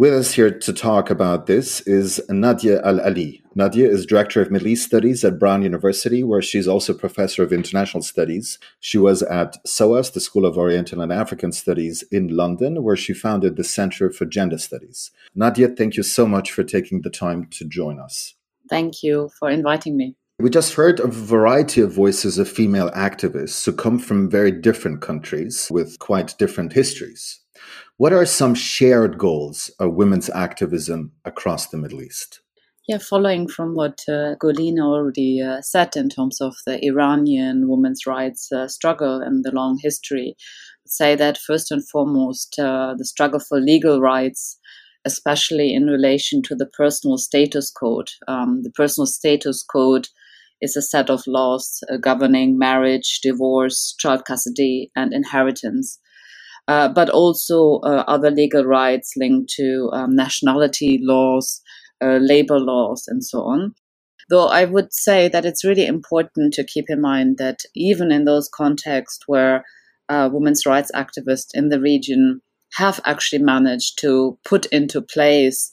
With 0.00 0.14
us 0.14 0.32
here 0.32 0.50
to 0.50 0.72
talk 0.72 1.10
about 1.10 1.44
this 1.44 1.82
is 1.82 2.22
Nadia 2.30 2.80
Al 2.86 3.02
Ali. 3.02 3.42
Nadje 3.54 3.86
is 3.86 4.06
Director 4.06 4.40
of 4.40 4.50
Middle 4.50 4.68
East 4.68 4.86
Studies 4.86 5.22
at 5.26 5.38
Brown 5.38 5.60
University, 5.60 6.24
where 6.24 6.40
she's 6.40 6.66
also 6.66 6.94
Professor 6.94 7.42
of 7.42 7.52
International 7.52 8.02
Studies. 8.02 8.58
She 8.80 8.96
was 8.96 9.22
at 9.22 9.58
SOAS, 9.66 10.12
the 10.12 10.20
School 10.20 10.46
of 10.46 10.56
Oriental 10.56 11.02
and 11.02 11.12
African 11.12 11.52
Studies 11.52 12.02
in 12.10 12.34
London, 12.34 12.82
where 12.82 12.96
she 12.96 13.12
founded 13.12 13.56
the 13.56 13.62
Center 13.62 14.08
for 14.10 14.24
Gender 14.24 14.56
Studies. 14.56 15.10
Nadje, 15.36 15.76
thank 15.76 15.98
you 15.98 16.02
so 16.02 16.24
much 16.26 16.50
for 16.50 16.64
taking 16.64 17.02
the 17.02 17.10
time 17.10 17.44
to 17.50 17.66
join 17.66 18.00
us. 18.00 18.36
Thank 18.70 19.02
you 19.02 19.28
for 19.38 19.50
inviting 19.50 19.98
me. 19.98 20.16
We 20.38 20.48
just 20.48 20.72
heard 20.72 20.98
a 21.00 21.08
variety 21.08 21.82
of 21.82 21.92
voices 21.92 22.38
of 22.38 22.48
female 22.48 22.90
activists 22.92 23.66
who 23.66 23.72
come 23.72 23.98
from 23.98 24.30
very 24.30 24.50
different 24.50 25.02
countries 25.02 25.68
with 25.70 25.98
quite 25.98 26.38
different 26.38 26.72
histories. 26.72 27.39
What 28.00 28.14
are 28.14 28.24
some 28.24 28.54
shared 28.54 29.18
goals 29.18 29.70
of 29.78 29.92
women's 29.92 30.30
activism 30.30 31.12
across 31.26 31.66
the 31.66 31.76
Middle 31.76 32.00
East? 32.00 32.40
Yeah, 32.88 32.96
following 32.96 33.46
from 33.46 33.74
what 33.74 34.00
uh, 34.08 34.36
Golineh 34.42 34.80
already 34.80 35.42
uh, 35.42 35.60
said 35.60 35.94
in 35.96 36.08
terms 36.08 36.40
of 36.40 36.56
the 36.64 36.82
Iranian 36.82 37.68
women's 37.68 38.06
rights 38.06 38.50
uh, 38.50 38.68
struggle 38.68 39.20
and 39.20 39.44
the 39.44 39.50
long 39.50 39.78
history, 39.82 40.34
I'd 40.86 40.90
say 40.90 41.14
that 41.14 41.36
first 41.36 41.70
and 41.70 41.86
foremost, 41.86 42.58
uh, 42.58 42.94
the 42.96 43.04
struggle 43.04 43.38
for 43.38 43.60
legal 43.60 44.00
rights, 44.00 44.58
especially 45.04 45.74
in 45.74 45.84
relation 45.84 46.40
to 46.44 46.54
the 46.54 46.70
personal 46.74 47.18
status 47.18 47.70
code. 47.70 48.08
Um, 48.26 48.62
the 48.62 48.70
personal 48.70 49.08
status 49.08 49.62
code 49.62 50.08
is 50.62 50.74
a 50.74 50.80
set 50.80 51.10
of 51.10 51.26
laws 51.26 51.80
uh, 51.92 51.98
governing 51.98 52.56
marriage, 52.56 53.20
divorce, 53.22 53.94
child 53.98 54.24
custody, 54.24 54.90
and 54.96 55.12
inheritance. 55.12 55.98
Uh, 56.70 56.88
but 56.88 57.10
also 57.10 57.80
uh, 57.80 58.04
other 58.06 58.30
legal 58.30 58.64
rights 58.64 59.14
linked 59.16 59.52
to 59.52 59.90
um, 59.92 60.14
nationality 60.14 61.00
laws, 61.02 61.60
uh, 62.00 62.18
labor 62.20 62.60
laws, 62.60 63.08
and 63.08 63.24
so 63.24 63.40
on. 63.40 63.74
Though 64.28 64.46
I 64.46 64.66
would 64.66 64.92
say 64.94 65.26
that 65.26 65.44
it's 65.44 65.64
really 65.64 65.84
important 65.84 66.54
to 66.54 66.62
keep 66.62 66.84
in 66.88 67.00
mind 67.00 67.38
that 67.38 67.58
even 67.74 68.12
in 68.12 68.24
those 68.24 68.48
contexts 68.48 69.24
where 69.26 69.64
uh, 70.08 70.30
women's 70.32 70.64
rights 70.64 70.92
activists 70.94 71.48
in 71.54 71.70
the 71.70 71.80
region 71.80 72.40
have 72.74 73.00
actually 73.04 73.42
managed 73.42 73.98
to 74.02 74.38
put 74.44 74.66
into 74.66 75.02
place 75.02 75.72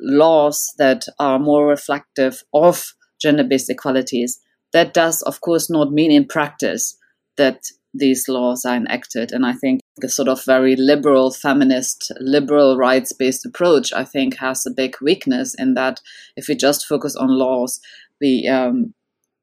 laws 0.00 0.72
that 0.76 1.04
are 1.20 1.38
more 1.38 1.68
reflective 1.68 2.42
of 2.52 2.94
gender 3.20 3.44
based 3.44 3.70
equalities, 3.70 4.40
that 4.72 4.92
does, 4.92 5.22
of 5.22 5.40
course, 5.40 5.70
not 5.70 5.92
mean 5.92 6.10
in 6.10 6.26
practice 6.26 6.96
that 7.36 7.60
these 7.94 8.26
laws 8.26 8.64
are 8.64 8.74
enacted. 8.74 9.30
And 9.30 9.46
I 9.46 9.52
think 9.52 9.81
the 9.98 10.08
sort 10.08 10.28
of 10.28 10.44
very 10.44 10.74
liberal, 10.76 11.30
feminist, 11.30 12.12
liberal 12.20 12.76
rights 12.76 13.12
based 13.12 13.44
approach, 13.44 13.92
I 13.92 14.04
think, 14.04 14.38
has 14.38 14.64
a 14.64 14.70
big 14.70 14.96
weakness 15.00 15.54
in 15.54 15.74
that 15.74 16.00
if 16.36 16.48
we 16.48 16.54
just 16.54 16.86
focus 16.86 17.14
on 17.14 17.28
laws, 17.28 17.80
we 18.20 18.48
um, 18.48 18.94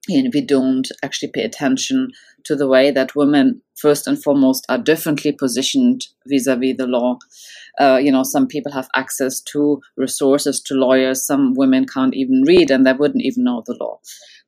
you 0.07 0.23
know, 0.23 0.29
we 0.33 0.41
don't 0.41 0.87
actually 1.03 1.31
pay 1.31 1.43
attention 1.43 2.09
to 2.45 2.55
the 2.55 2.67
way 2.67 2.89
that 2.89 3.15
women, 3.15 3.61
first 3.77 4.07
and 4.07 4.21
foremost, 4.21 4.65
are 4.69 4.77
differently 4.77 5.31
positioned 5.31 6.07
vis-a-vis 6.27 6.77
the 6.77 6.87
law. 6.87 7.17
Uh, 7.79 7.99
you 8.01 8.11
know, 8.11 8.23
some 8.23 8.47
people 8.47 8.71
have 8.71 8.89
access 8.95 9.39
to 9.41 9.79
resources, 9.97 10.61
to 10.61 10.73
lawyers. 10.73 11.25
Some 11.25 11.53
women 11.53 11.85
can't 11.85 12.15
even 12.15 12.43
read, 12.47 12.71
and 12.71 12.85
they 12.85 12.93
wouldn't 12.93 13.23
even 13.23 13.43
know 13.43 13.61
the 13.65 13.77
law. 13.79 13.99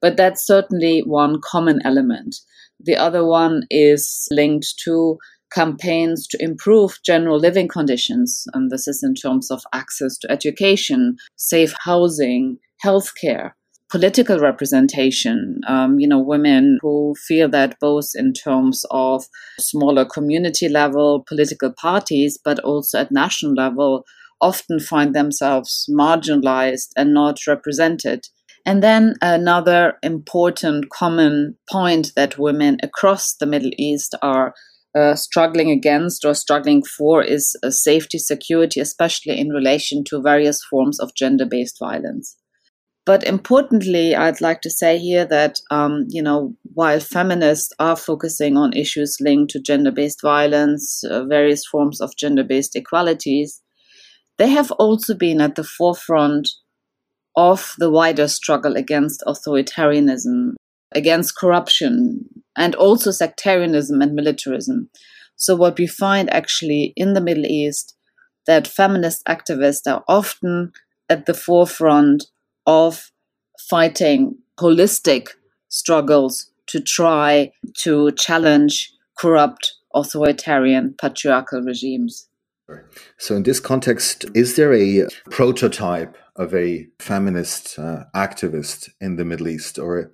But 0.01 0.17
that's 0.17 0.46
certainly 0.46 1.01
one 1.01 1.39
common 1.41 1.79
element. 1.86 2.38
The 2.79 2.96
other 2.96 3.24
one 3.25 3.63
is 3.70 4.27
linked 4.31 4.74
to 4.86 5.20
campaigns 5.51 6.27
to 6.27 6.43
improve 6.43 7.00
general 7.05 7.39
living 7.39 7.67
conditions. 7.67 8.46
And 8.53 8.70
this 8.70 8.88
is 8.88 9.03
in 9.03 9.15
terms 9.15 9.51
of 9.51 9.63
access 9.74 10.17
to 10.20 10.31
education, 10.31 11.17
safe 11.36 11.74
housing, 11.79 12.58
healthcare, 12.84 13.51
political 13.89 14.39
representation. 14.39 15.62
Um, 15.67 16.00
you 16.00 16.08
know, 16.08 16.20
women 16.20 16.79
who 16.81 17.15
feel 17.27 17.50
that 17.50 17.79
both 17.79 18.12
in 18.15 18.34
terms 18.34 18.86
of 18.91 19.25
smaller 19.60 20.05
community 20.05 20.70
level 20.70 21.24
political 21.27 21.74
parties, 21.74 22.39
but 22.43 22.60
also 22.60 23.00
at 23.00 23.12
national 23.12 23.53
level, 23.53 24.05
often 24.39 24.79
find 24.79 25.13
themselves 25.13 25.88
marginalized 25.91 26.89
and 26.98 27.13
not 27.13 27.46
represented 27.46 28.27
And 28.65 28.84
then 28.84 29.15
another 29.22 29.98
important 30.03 30.89
common 30.89 31.58
point 31.70 32.13
that 32.15 32.38
women 32.38 32.77
across 32.84 33.34
the 33.34 33.46
Middle 33.46 33.72
East 33.77 34.15
are 34.22 34.53
uh, 34.93 35.15
struggling 35.15 35.71
against 35.71 36.25
or 36.25 36.33
struggling 36.33 36.83
for 36.83 37.24
is 37.24 37.55
uh, 37.63 37.69
safety, 37.69 38.17
security, 38.17 38.79
especially 38.79 39.39
in 39.39 39.50
relation 39.50 40.03
to 40.05 40.21
various 40.21 40.63
forms 40.63 41.00
of 41.00 41.15
gender 41.15 41.45
based 41.45 41.77
violence. 41.79 42.38
But 43.05 43.24
importantly, 43.24 44.15
I'd 44.15 44.41
like 44.41 44.62
to 44.62 44.69
say 44.69 45.00
here 45.00 45.25
that, 45.25 45.60
um, 45.71 46.05
you 46.10 46.21
know, 46.21 46.55
while 46.74 47.00
feminists 47.00 47.74
are 47.79 47.95
focusing 47.95 48.57
on 48.57 48.74
issues 48.74 49.17
linked 49.19 49.51
to 49.53 49.60
gender 49.60 49.91
based 49.91 50.21
violence, 50.21 51.03
uh, 51.03 51.25
various 51.25 51.65
forms 51.65 52.00
of 52.00 52.15
gender 52.15 52.43
based 52.43 52.75
equalities, 52.75 53.62
they 54.38 54.50
have 54.50 54.71
also 54.71 55.15
been 55.15 55.41
at 55.41 55.55
the 55.55 55.63
forefront 55.63 56.50
of 57.36 57.74
the 57.79 57.89
wider 57.89 58.27
struggle 58.27 58.75
against 58.75 59.24
authoritarianism, 59.25 60.53
against 60.93 61.38
corruption, 61.38 62.25
and 62.55 62.75
also 62.75 63.12
sectarianism 63.12 64.01
and 64.01 64.13
militarism. 64.13 64.89
So, 65.36 65.55
what 65.55 65.77
we 65.77 65.88
find 65.88 66.31
actually 66.33 66.93
in 66.95 67.13
the 67.13 67.21
Middle 67.21 67.45
East 67.45 67.95
that 68.45 68.67
feminist 68.67 69.25
activists 69.25 69.91
are 69.91 70.03
often 70.07 70.71
at 71.10 71.25
the 71.25 71.33
forefront 71.33 72.25
of 72.65 73.12
fighting 73.60 74.38
holistic 74.60 75.29
struggles 75.69 76.51
to 76.67 76.79
try 76.79 77.51
to 77.77 78.12
challenge 78.13 78.91
corrupt 79.17 79.75
authoritarian 79.93 80.95
patriarchal 81.00 81.62
regimes. 81.62 82.27
So, 83.17 83.36
in 83.36 83.43
this 83.43 83.60
context, 83.60 84.25
is 84.33 84.55
there 84.55 84.74
a 84.74 85.07
prototype 85.29 86.15
of 86.38 86.53
a 86.55 86.88
feminist 87.00 87.77
uh, 87.77 88.05
activist 88.15 88.89
in 89.01 89.17
the 89.17 89.25
Middle 89.25 89.50
East, 89.50 89.77
or 89.77 90.12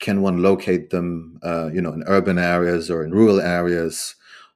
can 0.00 0.22
one 0.22 0.42
locate 0.42 0.90
them, 0.90 1.38
uh, 1.42 1.70
you 1.72 1.80
know, 1.80 1.92
in 1.92 2.04
urban 2.06 2.38
areas 2.38 2.90
or 2.90 3.04
in 3.04 3.12
rural 3.12 3.40
areas, 3.40 4.14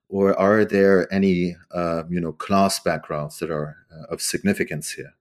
or 0.08 0.38
are 0.38 0.64
there 0.64 1.12
any, 1.12 1.56
uh, 1.72 2.04
you 2.08 2.20
know, 2.20 2.32
class 2.32 2.78
backgrounds 2.78 3.38
that 3.38 3.50
are 3.50 3.76
uh, 3.92 4.12
of 4.12 4.20
significance 4.20 4.92
here? 4.92 5.14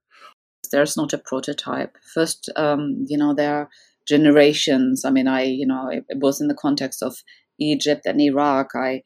there's 0.71 0.97
not 0.97 1.13
a 1.13 1.17
prototype. 1.17 1.97
First, 2.13 2.49
um, 2.55 3.05
you 3.07 3.17
know, 3.17 3.33
there 3.33 3.55
are 3.55 3.69
generations. 4.07 5.05
I 5.05 5.11
mean, 5.11 5.27
I, 5.27 5.43
you 5.43 5.67
know, 5.67 5.89
it, 5.89 6.05
was 6.17 6.41
in 6.41 6.47
the 6.47 6.55
context 6.55 7.03
of 7.03 7.23
Egypt 7.59 8.05
and 8.05 8.19
Iraq. 8.19 8.71
I, 8.73 9.03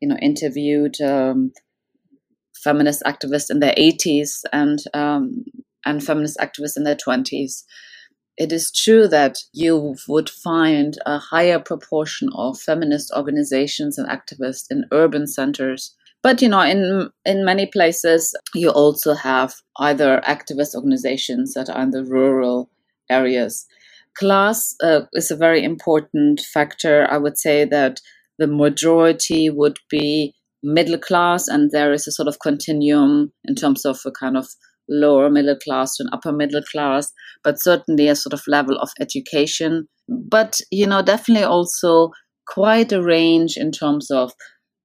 you 0.00 0.08
know, 0.08 0.16
interviewed 0.22 1.00
um, 1.00 1.52
feminist 2.54 3.02
activists 3.04 3.50
in 3.50 3.60
their 3.60 3.74
80s 3.74 4.42
and 4.52 4.78
um, 4.94 5.44
and 5.84 6.02
feminist 6.02 6.38
activists 6.38 6.76
in 6.76 6.84
their 6.84 6.96
20s. 6.96 7.64
It 8.38 8.52
is 8.52 8.72
true 8.72 9.08
that 9.08 9.38
you 9.52 9.96
would 10.08 10.30
find 10.30 10.96
a 11.04 11.18
higher 11.18 11.58
proportion 11.58 12.30
of 12.34 12.58
feminist 12.58 13.12
organizations 13.14 13.98
and 13.98 14.08
activists 14.08 14.66
in 14.70 14.86
urban 14.92 15.26
centers 15.26 15.94
but 16.22 16.42
you 16.42 16.48
know, 16.48 16.62
in 16.62 17.10
in 17.24 17.44
many 17.44 17.66
places, 17.66 18.34
you 18.54 18.70
also 18.70 19.14
have 19.14 19.54
either 19.78 20.20
activist 20.26 20.74
organizations 20.74 21.54
that 21.54 21.70
are 21.70 21.82
in 21.82 21.90
the 21.90 22.04
rural 22.04 22.70
areas. 23.08 23.66
Class 24.14 24.74
uh, 24.82 25.02
is 25.12 25.30
a 25.30 25.36
very 25.36 25.62
important 25.62 26.40
factor. 26.40 27.06
I 27.08 27.18
would 27.18 27.38
say 27.38 27.64
that 27.66 28.00
the 28.38 28.48
majority 28.48 29.48
would 29.48 29.78
be 29.88 30.34
middle 30.62 30.98
class, 30.98 31.46
and 31.46 31.70
there 31.70 31.92
is 31.92 32.08
a 32.08 32.12
sort 32.12 32.26
of 32.26 32.40
continuum 32.40 33.32
in 33.44 33.54
terms 33.54 33.84
of 33.84 34.00
a 34.04 34.10
kind 34.10 34.36
of 34.36 34.48
lower 34.88 35.30
middle 35.30 35.56
class 35.56 35.96
to 35.96 36.04
an 36.04 36.10
upper 36.12 36.32
middle 36.32 36.62
class, 36.62 37.12
but 37.44 37.60
certainly 37.60 38.08
a 38.08 38.16
sort 38.16 38.32
of 38.32 38.42
level 38.46 38.78
of 38.78 38.90
education. 39.00 39.88
But 40.08 40.60
you 40.70 40.86
know, 40.86 41.02
definitely 41.02 41.44
also 41.44 42.10
quite 42.46 42.92
a 42.92 43.02
range 43.02 43.56
in 43.56 43.70
terms 43.72 44.10
of 44.10 44.32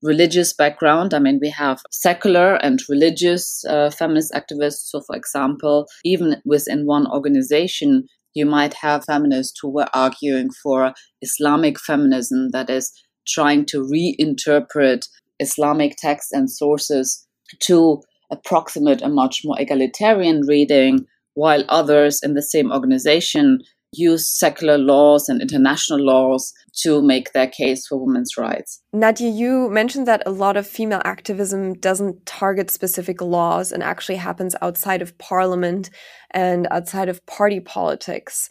religious 0.04 0.54
background. 0.54 1.13
I 1.13 1.20
mean, 1.20 1.39
we 1.42 1.50
have 1.50 1.82
secular 1.92 2.56
and 2.56 2.82
religious 2.89 3.63
uh, 3.66 3.89
feminist 3.89 4.34
activists. 4.34 4.89
So, 4.89 5.02
for 5.02 5.16
example, 5.16 5.88
even 6.04 6.42
within 6.46 6.86
one 6.86 7.08
organization, 7.10 8.08
you 8.34 8.46
might 8.46 8.74
have 8.76 9.06
feminists 9.06 9.58
who 9.62 9.70
were 9.70 9.88
arguing 9.94 10.50
for 10.62 10.94
Islamic 11.22 11.80
feminism, 11.80 12.50
that 12.52 12.70
is, 12.70 12.92
trying 13.28 13.66
to 13.68 13.80
reinterpret 13.80 15.08
Islamic 15.39 15.96
texts 15.98 16.32
and 16.34 16.52
sources 16.52 17.26
to 17.62 18.02
approximate 18.34 19.02
a 19.02 19.10
much 19.10 19.41
more 19.46 19.56
egalitarian 19.60 20.41
reading, 20.48 21.06
while 21.36 21.63
others 21.69 22.19
in 22.22 22.34
the 22.34 22.41
same 22.41 22.72
organization 22.72 23.60
use 23.96 24.28
secular 24.28 24.78
laws 24.78 25.30
and 25.30 25.41
international 25.41 26.00
laws 26.00 26.52
to 26.82 27.02
make 27.02 27.32
their 27.32 27.48
case 27.48 27.86
for 27.86 28.04
women's 28.04 28.38
rights. 28.38 28.82
Nadje, 28.93 29.34
you 29.34 29.69
mentioned 29.69 30.08
that 30.08 30.24
a 30.26 30.32
lot 30.32 30.58
of 30.58 30.67
female 30.67 31.02
activism 31.06 31.74
doesn't 31.74 32.26
target 32.26 32.72
specific 32.72 33.22
laws 33.22 33.72
and 33.72 33.84
actually 33.84 34.15
happens 34.15 34.56
outside 34.62 35.02
of 35.02 35.17
parliament 35.19 35.89
and 36.32 36.67
outside 36.72 37.08
of 37.08 37.26
party 37.28 37.60
politics. 37.60 38.50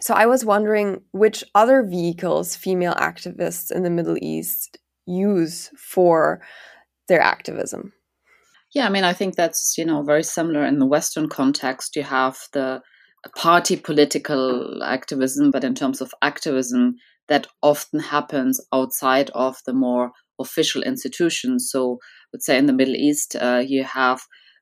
So 0.00 0.14
I 0.14 0.26
was 0.26 0.44
wondering 0.44 1.02
which 1.12 1.44
other 1.54 1.82
vehicles 1.82 2.56
female 2.56 2.94
activists 2.94 3.70
in 3.70 3.82
the 3.82 3.90
Middle 3.90 4.16
East 4.22 4.78
use 5.06 5.70
for 5.76 6.40
their 7.08 7.20
activism. 7.20 7.92
Yeah, 8.74 8.86
I 8.86 8.90
mean, 8.90 9.04
I 9.04 9.12
think 9.12 9.34
that's, 9.36 9.76
you 9.78 9.84
know, 9.84 10.02
very 10.02 10.22
similar 10.22 10.64
in 10.64 10.78
the 10.78 10.86
Western 10.86 11.28
context. 11.28 11.96
You 11.96 12.02
have 12.02 12.38
the 12.52 12.82
party 13.36 13.76
political 13.76 14.82
activism, 14.82 15.50
but 15.50 15.64
in 15.64 15.74
terms 15.74 16.00
of 16.00 16.14
activism, 16.22 16.96
that 17.28 17.46
often 17.62 18.00
happens 18.00 18.60
outside 18.72 19.30
of 19.30 19.58
the 19.66 19.72
more 19.72 20.12
official 20.38 20.82
institutions. 20.82 21.68
So, 21.70 21.98
let's 22.32 22.46
say 22.46 22.58
in 22.58 22.66
the 22.66 22.72
Middle 22.72 22.94
East, 22.94 23.36
uh, 23.40 23.62
you 23.66 23.84
have 23.84 24.20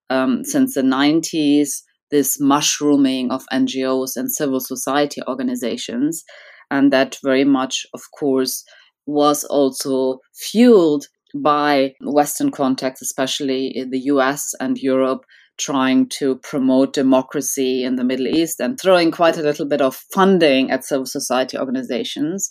um, 0.08 0.44
since 0.44 0.74
the 0.74 0.82
90s 0.82 1.82
this 2.12 2.38
mushrooming 2.40 3.32
of 3.32 3.44
NGOs 3.50 4.16
and 4.16 4.32
civil 4.32 4.60
society 4.60 5.20
organizations. 5.26 6.24
And 6.70 6.92
that 6.92 7.18
very 7.24 7.44
much, 7.44 7.84
of 7.94 8.02
course, 8.16 8.64
was 9.06 9.44
also 9.44 10.20
fueled 10.34 11.06
by 11.42 11.94
Western 12.00 12.50
contexts, 12.50 13.02
especially 13.02 13.66
in 13.66 13.90
the 13.90 14.00
US 14.00 14.54
and 14.60 14.78
Europe, 14.78 15.24
trying 15.58 16.08
to 16.08 16.36
promote 16.36 16.92
democracy 16.92 17.82
in 17.82 17.96
the 17.96 18.04
Middle 18.04 18.26
East 18.26 18.60
and 18.60 18.78
throwing 18.78 19.10
quite 19.10 19.38
a 19.38 19.42
little 19.42 19.66
bit 19.66 19.80
of 19.80 19.96
funding 20.12 20.70
at 20.70 20.84
civil 20.84 21.06
society 21.06 21.58
organizations. 21.58 22.50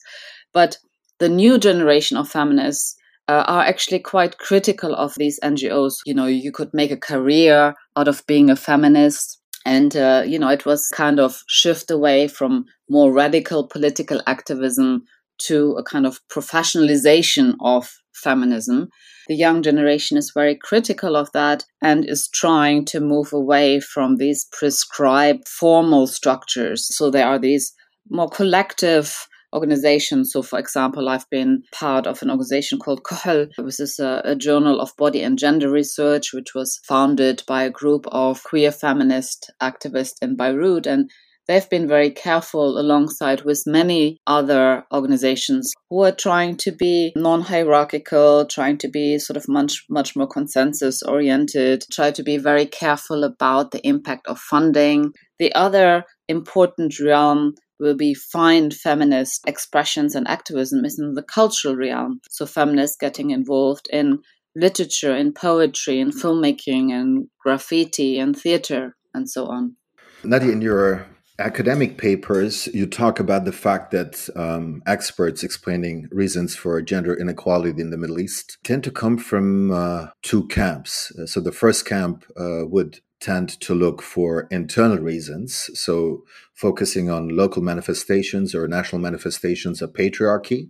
But 0.54 0.78
the 1.20 1.30
new 1.30 1.58
generation 1.58 2.18
of 2.18 2.30
feminists 2.30 2.96
uh, 3.28 3.44
are 3.48 3.64
actually 3.64 4.00
quite 4.00 4.38
critical 4.38 4.94
of 4.94 5.14
these 5.16 5.40
NGOs. 5.44 5.96
You 6.06 6.14
know, 6.14 6.26
you 6.26 6.52
could 6.52 6.70
make 6.74 6.92
a 6.92 6.98
career 6.98 7.74
out 7.96 8.08
of 8.08 8.26
being 8.28 8.50
a 8.50 8.56
feminist. 8.56 9.40
And, 9.66 9.96
uh, 9.96 10.24
you 10.26 10.38
know, 10.38 10.50
it 10.50 10.66
was 10.66 10.90
kind 10.90 11.20
of 11.20 11.42
shift 11.48 11.90
away 11.90 12.28
from 12.28 12.66
more 12.90 13.12
radical 13.12 13.68
political 13.68 14.22
activism 14.28 15.06
to 15.40 15.74
a 15.74 15.84
kind 15.84 16.06
of 16.06 16.20
professionalization 16.32 17.56
of 17.62 17.90
feminism. 18.14 18.90
The 19.28 19.36
young 19.36 19.64
generation 19.64 20.18
is 20.18 20.32
very 20.34 20.56
critical 20.56 21.16
of 21.16 21.32
that 21.34 21.66
and 21.82 22.08
is 22.08 22.28
trying 22.30 22.86
to 22.86 23.00
move 23.00 23.34
away 23.34 23.80
from 23.80 24.18
these 24.18 24.48
prescribed 24.52 25.48
formal 25.48 26.08
structures. 26.08 26.88
So 26.96 27.10
there 27.10 27.28
are 27.28 27.40
these 27.40 27.74
more 28.10 28.30
collective 28.30 29.28
organizations. 29.54 30.32
So, 30.32 30.42
for 30.44 30.60
example, 30.60 31.10
I've 31.10 31.30
been 31.30 31.64
part 31.72 32.06
of 32.06 32.22
an 32.22 32.30
organization 32.30 32.78
called 32.78 33.04
Kohl, 33.04 33.48
which 33.58 33.80
is 33.80 34.00
a, 34.00 34.22
a, 34.26 34.36
journal 34.36 34.82
of 34.82 34.96
body 34.98 35.22
and 35.24 35.40
gender 35.40 35.72
research, 35.72 36.34
which 36.34 36.54
was 36.54 36.80
founded 36.88 37.42
by 37.48 37.64
a 37.64 37.70
group 37.70 38.06
of 38.12 38.44
queer 38.44 38.72
feminist 38.72 39.52
activists 39.62 40.22
in 40.22 40.36
Beirut. 40.36 40.86
And 40.86 41.10
they've 41.48 41.70
been 41.70 41.88
very 41.88 42.10
careful 42.10 42.80
alongside 42.80 43.44
with 43.44 43.64
many 43.66 44.18
other 44.28 44.84
organizations 44.94 45.74
who 45.90 46.04
are 46.04 46.12
trying 46.12 46.58
to 46.58 46.72
be 46.72 47.14
non-hierarchical 47.16 48.46
trying 48.46 48.78
to 48.78 48.88
be 48.88 49.20
sort 49.20 49.38
of 49.38 49.48
much 49.48 49.86
much 49.90 50.16
more 50.16 50.28
consensus 50.28 51.02
oriented 51.04 51.84
try 51.92 52.12
to 52.12 52.24
be 52.24 52.38
very 52.38 52.66
careful 52.66 53.24
about 53.24 53.72
the 53.72 53.86
impact 53.88 54.28
of 54.28 54.40
funding. 54.40 55.12
The 55.40 55.54
other 55.54 56.04
important 56.28 57.00
realm 57.00 57.56
will 57.80 57.96
be 57.96 58.14
find 58.14 58.74
feminist 58.74 59.42
expressions 59.48 60.16
and 60.16 60.28
activism 60.28 60.86
is 60.86 60.98
in 60.98 61.14
the 61.14 61.24
cultural 61.24 61.76
realm. 61.76 62.22
So 62.30 62.46
feminists 62.46 62.98
getting 62.98 63.32
involved 63.32 63.88
in 63.92 64.20
literature 64.56 65.16
in 65.16 65.34
poetry 65.34 66.00
in 66.00 66.12
filmmaking 66.12 66.92
and 66.92 67.28
graffiti 67.44 68.18
and 68.18 68.38
theater 68.38 68.96
and 69.14 69.30
so 69.30 69.48
on. 69.48 69.76
Nadje, 70.24 70.52
in 70.52 70.62
your 70.62 71.06
academic 71.40 71.98
papers, 71.98 72.68
you 72.68 72.86
talk 72.86 73.20
about 73.20 73.46
the 73.46 73.52
fact 73.52 73.92
that 73.92 74.30
um, 74.36 74.82
experts 74.86 75.44
explaining 75.44 76.08
reasons 76.12 76.56
for 76.56 76.82
gender 76.82 77.14
inequality 77.14 77.82
in 77.82 77.90
the 77.90 77.98
Middle 77.98 78.20
East 78.20 78.58
tend 78.64 78.84
to 78.86 78.92
come 78.92 79.18
from 79.18 79.72
uh, 79.72 80.08
two 80.22 80.48
camps. 80.48 81.12
Uh, 81.18 81.26
so 81.26 81.40
the 81.42 81.52
first 81.52 81.86
camp 81.86 82.26
uh, 82.38 82.66
would 82.66 83.00
tend 83.20 83.50
to 83.60 83.74
look 83.74 84.02
for 84.02 84.48
internal 84.52 84.98
reasons, 84.98 85.70
so 85.74 86.24
focusing 86.54 87.10
on 87.10 87.30
local 87.30 87.62
manifestations 87.62 88.54
or 88.54 88.68
national 88.68 89.02
manifestations 89.02 89.82
of 89.82 89.94
patriarchy. 89.94 90.70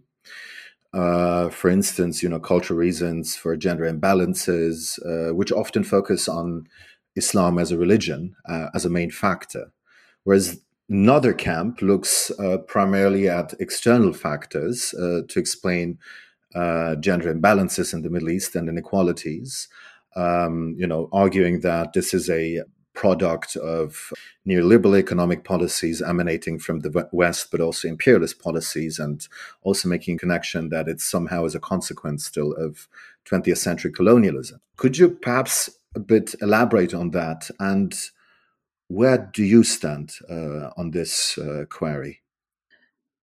Uh, 0.94 1.50
for 1.50 1.70
instance, 1.70 2.24
you 2.24 2.30
know, 2.30 2.40
cultural 2.40 2.80
reasons 2.80 3.36
for 3.36 3.58
gender 3.58 3.92
imbalances, 3.92 4.98
uh, 5.06 5.34
which 5.34 5.52
often 5.52 5.84
focus 5.84 6.30
on 6.30 6.66
Islam 7.16 7.60
as 7.60 7.72
a 7.72 7.78
religion 7.78 8.36
uh, 8.48 8.68
as 8.74 8.86
a 8.86 8.90
main 8.90 9.12
factor, 9.12 9.72
whereas 10.26 10.60
another 10.90 11.34
camp 11.34 11.82
looks 11.82 12.30
uh, 12.40 12.58
primarily 12.68 13.30
at 13.30 13.54
external 13.60 14.14
factors 14.14 14.94
uh, 14.94 15.22
to 15.28 15.40
explain 15.40 15.98
uh, 16.54 16.96
gender 16.96 17.34
imbalances 17.34 17.94
in 17.94 18.02
the 18.02 18.10
Middle 18.10 18.30
East 18.30 18.56
and 18.56 18.70
inequalities 18.70 19.68
um, 20.16 20.76
you 20.78 20.88
know, 20.88 21.10
arguing 21.12 21.62
that 21.62 21.94
this 21.94 22.14
is 22.14 22.30
a 22.30 22.62
product 22.94 23.58
of 23.58 24.14
neoliberal 24.48 24.98
economic 24.98 25.44
policies 25.44 26.02
emanating 26.02 26.58
from 26.58 26.80
the 26.80 27.10
West, 27.12 27.52
but 27.52 27.60
also 27.60 27.88
imperialist 27.88 28.40
policies, 28.40 29.00
and 29.00 29.28
also 29.64 29.90
making 29.90 30.18
connection 30.18 30.70
that 30.70 30.88
it 30.88 31.02
somehow 31.02 31.44
is 31.44 31.56
a 31.56 31.60
consequence 31.60 32.26
still 32.26 32.54
of 32.54 32.88
20th 33.30 33.58
century 33.58 33.92
colonialism. 33.92 34.62
Could 34.78 34.98
you 34.98 35.10
perhaps 35.10 35.70
a 35.94 36.00
bit 36.00 36.36
elaborate 36.42 36.94
on 36.94 37.12
that? 37.12 37.50
And 37.60 37.94
where 38.88 39.30
do 39.34 39.44
you 39.44 39.64
stand 39.64 40.14
uh, 40.30 40.70
on 40.78 40.92
this 40.92 41.38
uh, 41.38 41.66
query? 41.70 42.22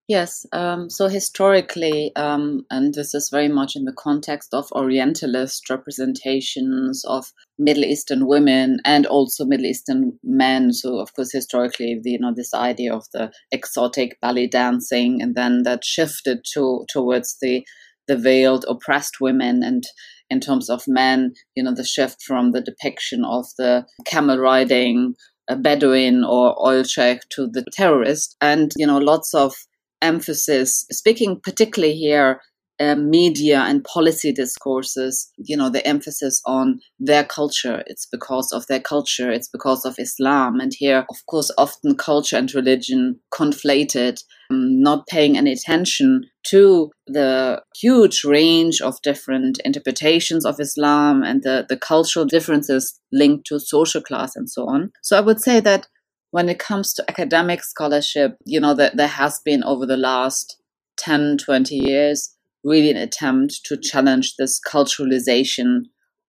Yes, 0.09 0.44
um, 0.53 0.90
so 0.90 1.07
historically, 1.07 2.14
um, 2.16 2.66
and 2.70 2.92
this 2.92 3.14
is 3.14 3.31
very 3.31 3.48
much 3.48 3.77
in 3.77 3.85
the 3.85 3.94
context 3.94 4.53
of 4.53 4.70
Orientalist 4.72 5.70
representations 5.70 7.05
of 7.07 7.33
Middle 7.57 7.85
Eastern 7.85 8.27
women 8.27 8.81
and 8.85 9.07
also 9.07 9.44
Middle 9.44 9.66
Eastern 9.66 10.18
men. 10.25 10.72
So, 10.72 10.98
of 10.98 11.14
course, 11.14 11.33
historically, 11.33 12.01
the, 12.03 12.11
you 12.11 12.18
know, 12.18 12.35
this 12.35 12.53
idea 12.53 12.92
of 12.92 13.07
the 13.12 13.33
exotic 13.53 14.20
ballet 14.20 14.48
dancing, 14.48 15.22
and 15.22 15.37
then 15.37 15.62
that 15.62 15.85
shifted 15.85 16.40
to 16.53 16.85
towards 16.88 17.38
the 17.40 17.64
the 18.09 18.16
veiled, 18.16 18.64
oppressed 18.68 19.20
women, 19.20 19.62
and 19.62 19.85
in 20.29 20.40
terms 20.40 20.68
of 20.68 20.83
men, 20.88 21.33
you 21.55 21.62
know, 21.62 21.75
the 21.75 21.85
shift 21.85 22.20
from 22.20 22.51
the 22.51 22.61
depiction 22.61 23.25
of 23.25 23.46
the 23.57 23.87
camel 24.05 24.38
riding 24.38 25.14
a 25.52 25.56
Bedouin 25.56 26.24
or 26.24 26.56
oil 26.66 26.82
sheikh 26.82 27.20
to 27.30 27.46
the 27.46 27.64
terrorist, 27.72 28.36
and 28.40 28.72
you 28.76 28.86
know, 28.86 28.98
lots 28.98 29.34
of 29.34 29.54
emphasis, 30.00 30.84
speaking 30.90 31.40
particularly 31.42 31.94
here, 31.94 32.40
uh, 32.80 32.94
media 32.94 33.61
and 33.61 33.85
policy 33.85 34.32
discourses, 34.32 35.30
you 35.37 35.56
know, 35.56 35.68
the 35.68 35.87
emphasis 35.87 36.40
on 36.46 36.80
their 36.98 37.24
culture. 37.24 37.82
It's 37.87 38.06
because 38.06 38.50
of 38.52 38.66
their 38.66 38.80
culture. 38.80 39.30
It's 39.30 39.48
because 39.48 39.85
of 39.85 39.98
Islam. 39.98 40.58
And 40.58 40.72
here, 40.76 41.04
of 41.11 41.16
course, 41.26 41.50
often 41.58 41.96
culture 41.96 42.37
and 42.37 42.52
religion 42.54 43.20
conflated, 43.32 44.22
um, 44.50 44.82
not 44.82 45.06
paying 45.06 45.37
any 45.37 45.52
attention 45.52 46.24
to 46.48 46.90
the 47.06 47.62
huge 47.76 48.24
range 48.24 48.80
of 48.80 49.00
different 49.02 49.58
interpretations 49.64 50.44
of 50.44 50.58
Islam 50.58 51.22
and 51.22 51.42
the, 51.42 51.66
the 51.68 51.76
cultural 51.76 52.24
differences 52.24 52.98
linked 53.12 53.46
to 53.46 53.61
social 53.61 54.00
class 54.00 54.35
and 54.35 54.50
so 54.50 54.66
on. 54.66 54.90
So 55.02 55.16
I 55.16 55.20
would 55.20 55.40
say 55.40 55.61
that 55.61 55.87
when 56.32 56.48
it 56.48 56.58
comes 56.58 56.94
to 56.94 57.04
academic 57.08 57.62
scholarship, 57.62 58.37
you 58.44 58.58
know, 58.58 58.74
that 58.74 58.96
there 58.96 59.06
has 59.06 59.40
been 59.44 59.62
over 59.62 59.87
the 59.87 59.98
last 59.98 60.56
10, 60.96 61.37
20 61.38 61.74
years 61.76 62.35
really 62.64 62.90
an 62.90 62.96
attempt 62.96 63.61
to 63.64 63.77
challenge 63.77 64.37
this 64.37 64.61
culturalization 64.61 65.83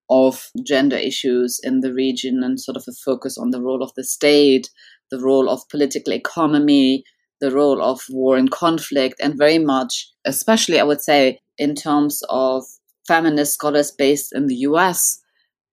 of 0.10 0.50
gender 0.66 0.98
issues 0.98 1.60
in 1.64 1.80
the 1.80 1.94
region 1.94 2.44
and 2.44 2.60
sort 2.60 2.78
of 2.78 2.84
a 2.88 2.92
focus 2.92 3.38
on 3.38 3.52
the 3.52 3.62
role 3.62 3.82
of 3.82 3.94
the 3.96 4.04
state, 4.04 4.70
the 5.12 5.20
role 5.20 5.50
of 5.50 5.68
political 5.70 6.14
economy, 6.14 7.04
the 7.40 7.52
role 7.52 7.82
of 7.82 8.02
war 8.10 8.38
and 8.38 8.52
conflict, 8.52 9.16
and 9.22 9.38
very 9.38 9.60
much, 9.60 10.12
especially 10.26 10.80
I 10.80 10.84
would 10.84 11.02
say, 11.02 11.40
in 11.58 11.76
terms 11.76 12.22
of 12.30 12.64
feminist 13.08 13.54
scholars 13.54 13.92
based 13.92 14.34
in 14.34 14.48
the 14.48 14.56
US, 14.68 15.22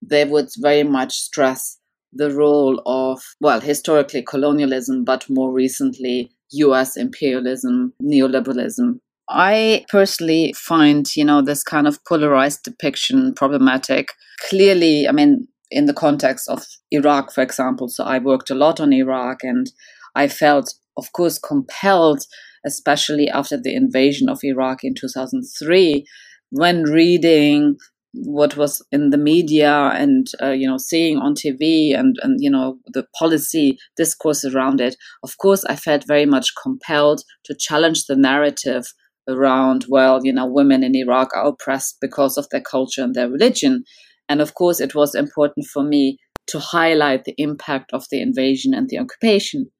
they 0.02 0.24
would 0.24 0.48
very 0.58 0.82
much 0.82 1.18
stress 1.18 1.78
the 2.12 2.30
role 2.30 2.82
of, 2.86 3.22
well, 3.40 3.60
historically 3.60 4.22
colonialism, 4.22 5.04
but 5.04 5.28
more 5.28 5.52
recently 5.52 6.32
US 6.52 6.96
imperialism, 6.96 7.92
neoliberalism. 8.02 8.98
I 9.30 9.86
personally 9.88 10.52
find, 10.56 11.06
you 11.14 11.24
know, 11.24 11.40
this 11.40 11.62
kind 11.62 11.86
of 11.86 12.04
polarized 12.04 12.64
depiction 12.64 13.32
problematic. 13.34 14.08
Clearly, 14.48 15.06
I 15.06 15.12
mean, 15.12 15.46
in 15.70 15.86
the 15.86 15.94
context 15.94 16.48
of 16.48 16.66
Iraq, 16.90 17.32
for 17.32 17.40
example, 17.40 17.88
so 17.88 18.02
I 18.02 18.18
worked 18.18 18.50
a 18.50 18.56
lot 18.56 18.80
on 18.80 18.92
Iraq 18.92 19.44
and 19.44 19.70
I 20.16 20.26
felt, 20.26 20.74
of 20.96 21.12
course, 21.12 21.38
compelled, 21.38 22.22
especially 22.66 23.28
after 23.28 23.56
the 23.56 23.74
invasion 23.74 24.28
of 24.28 24.40
Iraq 24.42 24.82
in 24.82 24.94
2003, 24.94 26.04
when 26.50 26.82
reading 26.82 27.76
what 28.12 28.56
was 28.56 28.84
in 28.90 29.10
the 29.10 29.18
media 29.18 29.92
and 29.94 30.26
uh, 30.42 30.50
you 30.50 30.66
know 30.66 30.78
seeing 30.78 31.16
on 31.18 31.32
TV 31.32 31.96
and 31.96 32.16
and 32.22 32.40
you 32.40 32.50
know 32.50 32.76
the 32.88 33.06
policy 33.16 33.78
discourse 33.96 34.44
around 34.44 34.80
it 34.80 34.96
of 35.22 35.38
course 35.38 35.64
I 35.66 35.76
felt 35.76 36.08
very 36.08 36.26
much 36.26 36.50
compelled 36.60 37.22
to 37.44 37.54
challenge 37.56 38.06
the 38.06 38.16
narrative 38.16 38.92
around 39.30 39.86
well 39.88 40.20
you 40.22 40.32
know 40.32 40.46
women 40.46 40.82
in 40.82 40.94
Iraq 40.94 41.34
are 41.34 41.48
oppressed 41.48 41.98
because 42.00 42.36
of 42.36 42.48
their 42.50 42.60
culture 42.60 43.02
and 43.02 43.14
their 43.14 43.30
religion 43.30 43.84
and 44.28 44.40
of 44.40 44.54
course 44.54 44.80
it 44.80 44.94
was 44.94 45.14
important 45.14 45.66
for 45.66 45.82
me 45.82 46.18
to 46.46 46.58
highlight 46.58 47.24
the 47.24 47.34
impact 47.38 47.90
of 47.92 48.04
the 48.10 48.20
invasion 48.20 48.74
and 48.74 48.88
the 48.88 48.98
occupation 48.98 49.70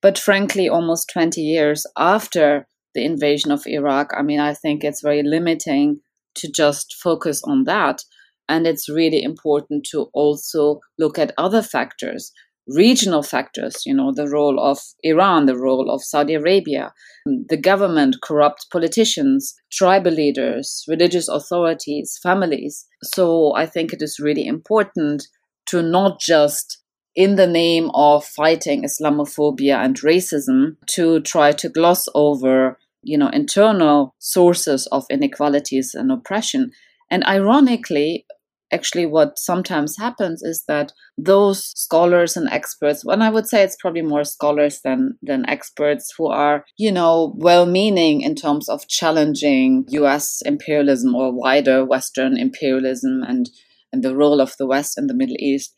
but 0.00 0.18
frankly 0.18 0.68
almost 0.68 1.10
20 1.12 1.40
years 1.40 1.86
after 1.96 2.66
the 2.94 3.04
invasion 3.04 3.50
of 3.50 3.66
Iraq 3.66 4.10
I 4.16 4.22
mean 4.22 4.40
I 4.40 4.52
think 4.52 4.84
it's 4.84 5.00
very 5.00 5.22
limiting 5.22 6.00
to 6.34 6.50
just 6.50 6.94
focus 6.94 7.42
on 7.44 7.64
that. 7.64 8.02
And 8.48 8.66
it's 8.66 8.88
really 8.88 9.22
important 9.22 9.86
to 9.90 10.08
also 10.12 10.80
look 10.98 11.18
at 11.18 11.32
other 11.38 11.62
factors, 11.62 12.32
regional 12.68 13.22
factors, 13.22 13.82
you 13.84 13.94
know, 13.94 14.12
the 14.12 14.28
role 14.28 14.60
of 14.60 14.78
Iran, 15.02 15.46
the 15.46 15.56
role 15.56 15.90
of 15.90 16.02
Saudi 16.02 16.34
Arabia, 16.34 16.92
the 17.26 17.56
government, 17.56 18.16
corrupt 18.22 18.66
politicians, 18.70 19.54
tribal 19.70 20.12
leaders, 20.12 20.84
religious 20.88 21.28
authorities, 21.28 22.18
families. 22.22 22.86
So 23.02 23.54
I 23.54 23.66
think 23.66 23.92
it 23.92 24.02
is 24.02 24.20
really 24.20 24.46
important 24.46 25.26
to 25.66 25.82
not 25.82 26.20
just 26.20 26.78
in 27.14 27.36
the 27.36 27.46
name 27.46 27.90
of 27.94 28.24
fighting 28.24 28.84
Islamophobia 28.84 29.76
and 29.76 30.00
racism 30.00 30.76
to 30.86 31.20
try 31.20 31.52
to 31.52 31.68
gloss 31.68 32.08
over 32.14 32.78
you 33.02 33.18
know 33.18 33.28
internal 33.28 34.14
sources 34.18 34.86
of 34.92 35.04
inequalities 35.10 35.94
and 35.94 36.10
oppression 36.10 36.70
and 37.10 37.24
ironically 37.26 38.24
actually 38.72 39.06
what 39.06 39.38
sometimes 39.38 39.96
happens 39.98 40.42
is 40.42 40.64
that 40.66 40.92
those 41.18 41.66
scholars 41.76 42.36
and 42.36 42.48
experts 42.50 43.04
and 43.04 43.22
i 43.22 43.30
would 43.30 43.46
say 43.46 43.62
it's 43.62 43.76
probably 43.80 44.02
more 44.02 44.24
scholars 44.24 44.80
than 44.84 45.16
than 45.22 45.48
experts 45.48 46.12
who 46.16 46.26
are 46.26 46.64
you 46.78 46.90
know 46.90 47.34
well 47.36 47.66
meaning 47.66 48.22
in 48.22 48.34
terms 48.34 48.68
of 48.68 48.88
challenging 48.88 49.84
us 49.92 50.40
imperialism 50.44 51.14
or 51.14 51.32
wider 51.32 51.84
western 51.84 52.36
imperialism 52.36 53.22
and 53.22 53.50
and 53.92 54.02
the 54.02 54.16
role 54.16 54.40
of 54.40 54.54
the 54.58 54.66
west 54.66 54.98
in 54.98 55.06
the 55.06 55.14
middle 55.14 55.36
east. 55.38 55.74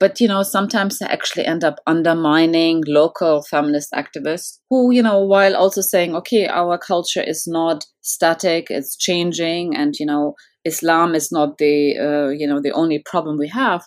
But 0.00 0.20
you 0.20 0.28
know 0.28 0.44
sometimes 0.44 0.98
they 0.98 1.06
actually 1.06 1.44
end 1.44 1.64
up 1.64 1.80
undermining 1.86 2.84
local 2.86 3.42
feminist 3.42 3.92
activists 3.92 4.58
who 4.70 4.92
you 4.92 5.02
know 5.02 5.18
while 5.24 5.56
also 5.56 5.80
saying 5.80 6.14
okay 6.14 6.46
our 6.46 6.78
culture 6.78 7.22
is 7.22 7.48
not 7.48 7.84
static 8.00 8.68
it's 8.70 8.96
changing 8.96 9.74
and 9.74 9.94
you 9.98 10.06
know 10.06 10.34
islam 10.64 11.14
is 11.14 11.30
not 11.30 11.58
the 11.58 11.96
uh, 11.98 12.28
you 12.28 12.46
know 12.46 12.60
the 12.60 12.72
only 12.72 13.02
problem 13.04 13.38
we 13.38 13.48
have 13.48 13.84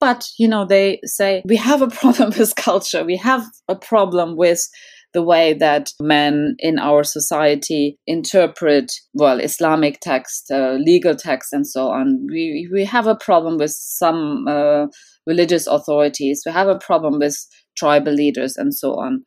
but 0.00 0.26
you 0.38 0.48
know 0.48 0.64
they 0.64 0.98
say 1.04 1.42
we 1.44 1.56
have 1.56 1.82
a 1.82 1.88
problem 2.00 2.32
with 2.38 2.56
culture 2.56 3.04
we 3.04 3.16
have 3.16 3.44
a 3.68 3.76
problem 3.76 4.36
with 4.36 4.68
the 5.12 5.22
way 5.22 5.54
that 5.54 5.90
men 6.00 6.54
in 6.58 6.78
our 6.78 7.02
society 7.02 7.98
interpret, 8.06 8.92
well, 9.12 9.40
Islamic 9.40 9.98
text, 10.00 10.50
uh, 10.50 10.72
legal 10.72 11.16
text, 11.16 11.52
and 11.52 11.66
so 11.66 11.88
on. 11.88 12.26
We, 12.30 12.68
we 12.72 12.84
have 12.84 13.06
a 13.06 13.16
problem 13.16 13.58
with 13.58 13.72
some 13.72 14.46
uh, 14.48 14.86
religious 15.26 15.66
authorities. 15.66 16.42
We 16.46 16.52
have 16.52 16.68
a 16.68 16.78
problem 16.78 17.18
with 17.18 17.36
tribal 17.76 18.12
leaders 18.12 18.56
and 18.56 18.72
so 18.74 18.94
on. 19.00 19.24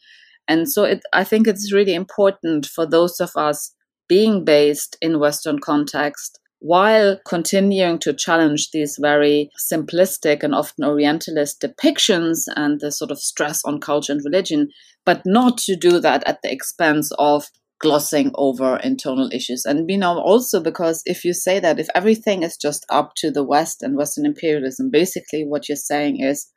And 0.47 0.71
so 0.71 0.83
it, 0.83 1.01
I 1.11 1.23
think 1.23 1.47
it's 1.47 1.73
really 1.73 1.93
important 1.93 2.65
for 2.65 2.85
those 2.85 3.19
of 3.19 3.31
us 3.35 3.73
being 4.07 4.45
based 4.45 4.97
in 5.01 5.19
Western 5.19 5.59
context 5.59 6.39
while 6.63 7.19
continuing 7.27 7.99
to 7.99 8.13
challenge 8.13 8.71
these 8.71 8.97
very 8.97 9.49
simplistic 9.59 10.43
and 10.43 10.55
often 10.55 10.85
Orientalist 10.85 11.59
depictions 11.61 12.45
and 12.55 12.79
the 12.79 12.89
sort 12.89 13.11
of 13.11 13.19
stress 13.19 13.65
on 13.65 13.81
culture 13.81 14.13
and 14.13 14.21
religion, 14.23 14.69
but 15.05 15.21
not 15.25 15.57
to 15.57 15.75
do 15.75 15.99
that 15.99 16.25
at 16.25 16.41
the 16.41 16.49
expense 16.49 17.11
of 17.19 17.49
glossing 17.79 18.31
over 18.35 18.77
internal 18.77 19.29
issues. 19.33 19.65
And 19.65 19.89
you 19.91 19.97
know, 19.97 20.17
also 20.17 20.61
because 20.61 21.01
if 21.05 21.25
you 21.25 21.33
say 21.33 21.59
that, 21.59 21.79
if 21.79 21.89
everything 21.93 22.43
is 22.43 22.55
just 22.55 22.85
up 22.89 23.11
to 23.17 23.29
the 23.29 23.43
West 23.43 23.83
and 23.83 23.97
Western 23.97 24.25
imperialism, 24.25 24.89
basically 24.89 25.43
what 25.43 25.67
you're 25.67 25.75
saying 25.75 26.21
is 26.21 26.49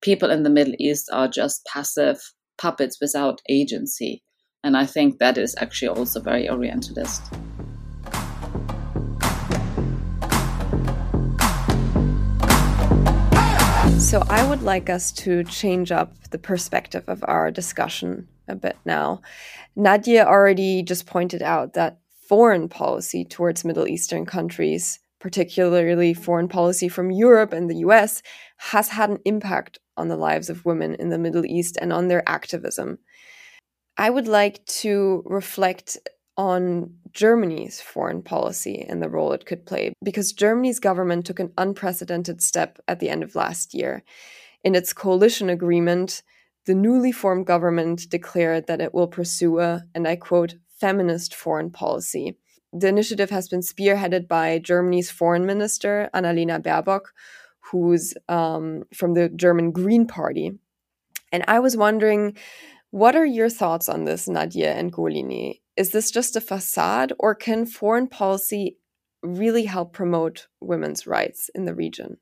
people 0.00 0.30
in 0.30 0.44
the 0.44 0.50
Middle 0.50 0.74
East 0.78 1.10
are 1.12 1.28
just 1.28 1.60
passive 1.66 2.22
puppets 2.56 2.96
without 3.02 3.42
agency. 3.50 4.22
And 4.64 4.78
I 4.78 4.86
think 4.86 5.18
that 5.18 5.36
is 5.36 5.54
actually 5.58 5.88
also 5.88 6.20
very 6.22 6.48
Orientalist. 6.48 7.20
So 14.12 14.22
I 14.28 14.46
would 14.46 14.60
like 14.60 14.90
us 14.90 15.10
to 15.12 15.42
change 15.44 15.90
up 15.90 16.12
the 16.32 16.38
perspective 16.38 17.02
of 17.08 17.24
our 17.26 17.50
discussion 17.50 18.28
a 18.46 18.54
bit 18.54 18.76
now. 18.84 19.22
Nadje 19.74 20.22
already 20.22 20.82
just 20.82 21.06
pointed 21.06 21.40
out 21.40 21.72
that 21.72 21.98
foreign 22.28 22.68
policy 22.68 23.24
towards 23.24 23.64
Middle 23.64 23.88
Eastern 23.88 24.26
countries, 24.26 24.98
particularly 25.18 26.12
foreign 26.12 26.46
policy 26.46 26.90
from 26.90 27.10
Europe 27.10 27.54
and 27.54 27.70
the 27.70 27.76
US, 27.76 28.22
has 28.58 28.90
had 28.90 29.08
an 29.08 29.18
impact 29.24 29.78
on 29.96 30.08
the 30.08 30.16
lives 30.18 30.50
of 30.50 30.66
women 30.66 30.94
in 30.96 31.08
the 31.08 31.16
Middle 31.16 31.46
East 31.46 31.78
and 31.80 31.90
on 31.90 32.08
their 32.08 32.22
activism. 32.28 32.98
I 33.96 34.10
would 34.10 34.28
like 34.28 34.62
to 34.82 35.22
reflect 35.24 35.96
on 36.36 36.94
Germany's 37.12 37.80
foreign 37.80 38.22
policy 38.22 38.86
and 38.88 39.02
the 39.02 39.08
role 39.08 39.32
it 39.32 39.44
could 39.44 39.66
play, 39.66 39.92
because 40.02 40.32
Germany's 40.32 40.78
government 40.78 41.26
took 41.26 41.38
an 41.38 41.52
unprecedented 41.58 42.42
step 42.42 42.78
at 42.88 43.00
the 43.00 43.10
end 43.10 43.22
of 43.22 43.34
last 43.34 43.74
year. 43.74 44.02
In 44.64 44.74
its 44.74 44.92
coalition 44.92 45.50
agreement, 45.50 46.22
the 46.66 46.74
newly 46.74 47.12
formed 47.12 47.46
government 47.46 48.08
declared 48.08 48.66
that 48.66 48.80
it 48.80 48.94
will 48.94 49.08
pursue 49.08 49.58
a, 49.58 49.84
and 49.94 50.06
I 50.06 50.16
quote, 50.16 50.54
feminist 50.80 51.34
foreign 51.34 51.70
policy. 51.70 52.38
The 52.72 52.88
initiative 52.88 53.30
has 53.30 53.48
been 53.48 53.60
spearheaded 53.60 54.28
by 54.28 54.58
Germany's 54.58 55.10
foreign 55.10 55.44
minister, 55.44 56.08
Annalena 56.14 56.62
Baerbock, 56.62 57.12
who's 57.70 58.14
um, 58.28 58.84
from 58.94 59.14
the 59.14 59.28
German 59.28 59.72
Green 59.72 60.06
Party. 60.06 60.52
And 61.30 61.44
I 61.48 61.60
was 61.60 61.76
wondering, 61.76 62.36
what 62.90 63.16
are 63.16 63.26
your 63.26 63.50
thoughts 63.50 63.88
on 63.88 64.04
this, 64.04 64.28
Nadje 64.28 64.66
and 64.66 64.92
Golineh? 64.92 65.60
Is 65.76 65.90
this 65.90 66.10
just 66.10 66.36
a 66.36 66.40
facade, 66.40 67.12
or 67.18 67.34
can 67.34 67.66
foreign 67.66 68.06
policy 68.06 68.76
really 69.22 69.64
help 69.64 69.92
promote 69.92 70.48
women's 70.60 71.06
rights 71.06 71.50
in 71.54 71.64
the 71.64 71.74
region? 71.74 72.18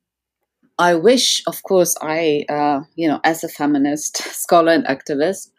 I 0.79 0.95
wish, 0.95 1.43
of 1.47 1.63
course, 1.63 1.97
I, 2.01 2.45
uh, 2.49 2.83
you 2.95 3.09
know, 3.09 3.21
as 3.25 3.45
a 3.45 3.49
feminist 3.49 4.17
scholar 4.43 4.73
and 4.73 4.87
activist, 4.87 5.51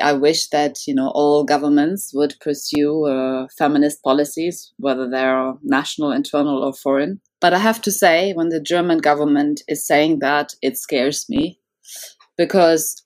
I 0.00 0.12
wish 0.12 0.48
that 0.48 0.86
you 0.86 0.94
know 0.94 1.08
all 1.08 1.44
governments 1.44 2.12
would 2.14 2.36
pursue 2.40 3.06
uh, 3.06 3.48
feminist 3.56 4.02
policies, 4.02 4.72
whether 4.76 5.08
they're 5.08 5.54
national, 5.62 6.12
internal, 6.12 6.62
or 6.62 6.72
foreign. 6.72 7.20
But 7.40 7.54
I 7.54 7.58
have 7.58 7.80
to 7.82 7.92
say, 7.92 8.32
when 8.32 8.50
the 8.50 8.60
German 8.60 8.98
government 8.98 9.62
is 9.66 9.86
saying 9.86 10.18
that, 10.20 10.54
it 10.62 10.76
scares 10.76 11.26
me 11.28 11.60
because 12.36 13.02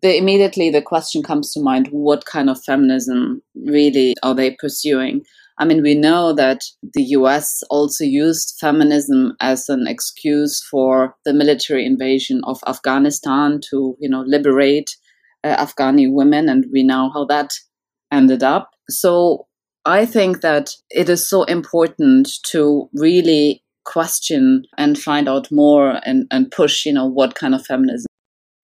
the, 0.00 0.16
immediately 0.16 0.70
the 0.70 0.82
question 0.82 1.22
comes 1.22 1.52
to 1.52 1.60
mind: 1.60 1.88
What 1.90 2.24
kind 2.24 2.48
of 2.48 2.62
feminism 2.62 3.42
really 3.54 4.14
are 4.22 4.34
they 4.34 4.56
pursuing? 4.58 5.22
I 5.58 5.64
mean, 5.64 5.82
we 5.82 5.94
know 5.94 6.32
that 6.32 6.64
the 6.94 7.02
US 7.18 7.62
also 7.70 8.04
used 8.04 8.56
feminism 8.58 9.36
as 9.40 9.68
an 9.68 9.86
excuse 9.86 10.62
for 10.70 11.14
the 11.24 11.32
military 11.34 11.84
invasion 11.84 12.40
of 12.44 12.58
Afghanistan 12.66 13.60
to, 13.70 13.96
you 14.00 14.08
know, 14.08 14.22
liberate 14.26 14.96
uh, 15.44 15.64
Afghani 15.64 16.10
women, 16.10 16.48
and 16.48 16.66
we 16.72 16.82
know 16.82 17.10
how 17.12 17.24
that 17.26 17.52
ended 18.10 18.42
up. 18.42 18.70
So 18.88 19.46
I 19.84 20.06
think 20.06 20.40
that 20.40 20.70
it 20.90 21.08
is 21.08 21.28
so 21.28 21.44
important 21.44 22.28
to 22.50 22.88
really 22.94 23.62
question 23.84 24.64
and 24.78 24.98
find 24.98 25.28
out 25.28 25.50
more 25.50 26.00
and, 26.04 26.26
and 26.30 26.50
push, 26.50 26.86
you 26.86 26.92
know, 26.92 27.06
what 27.06 27.34
kind 27.34 27.54
of 27.54 27.66
feminism. 27.66 28.06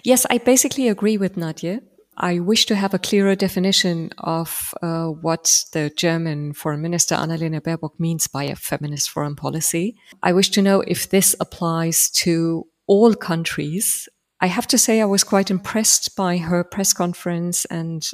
Yes, 0.09 0.25
I 0.31 0.39
basically 0.39 0.89
agree 0.89 1.19
with 1.19 1.37
Nadje. 1.37 1.83
I 2.17 2.39
wish 2.39 2.65
to 2.67 2.75
have 2.75 2.95
a 2.95 2.99
clearer 2.99 3.37
definition 3.37 4.11
of 4.17 4.73
uh, 4.81 5.09
what 5.09 5.65
the 5.73 5.91
German 5.91 6.55
Foreign 6.55 6.81
Minister 6.81 7.15
Annalena 7.15 7.61
Baerbock 7.61 8.01
means 8.01 8.27
by 8.27 8.45
a 8.45 8.57
feminist 8.57 9.11
foreign 9.11 9.37
policy. 9.37 9.97
I 10.23 10.33
wish 10.33 10.49
to 10.53 10.63
know 10.63 10.81
if 10.81 11.11
this 11.11 11.37
applies 11.41 12.09
to 12.23 12.67
all 12.87 13.15
countries 13.15 14.09
I 14.41 14.47
have 14.47 14.69
to 14.69 14.79
say 14.79 15.01
I 15.01 15.05
was 15.05 15.25
quite 15.25 15.51
impressed 15.51 16.15
by 16.17 16.37
her 16.37 16.63
press 16.63 16.93
conference 16.93 17.65
and 17.65 18.09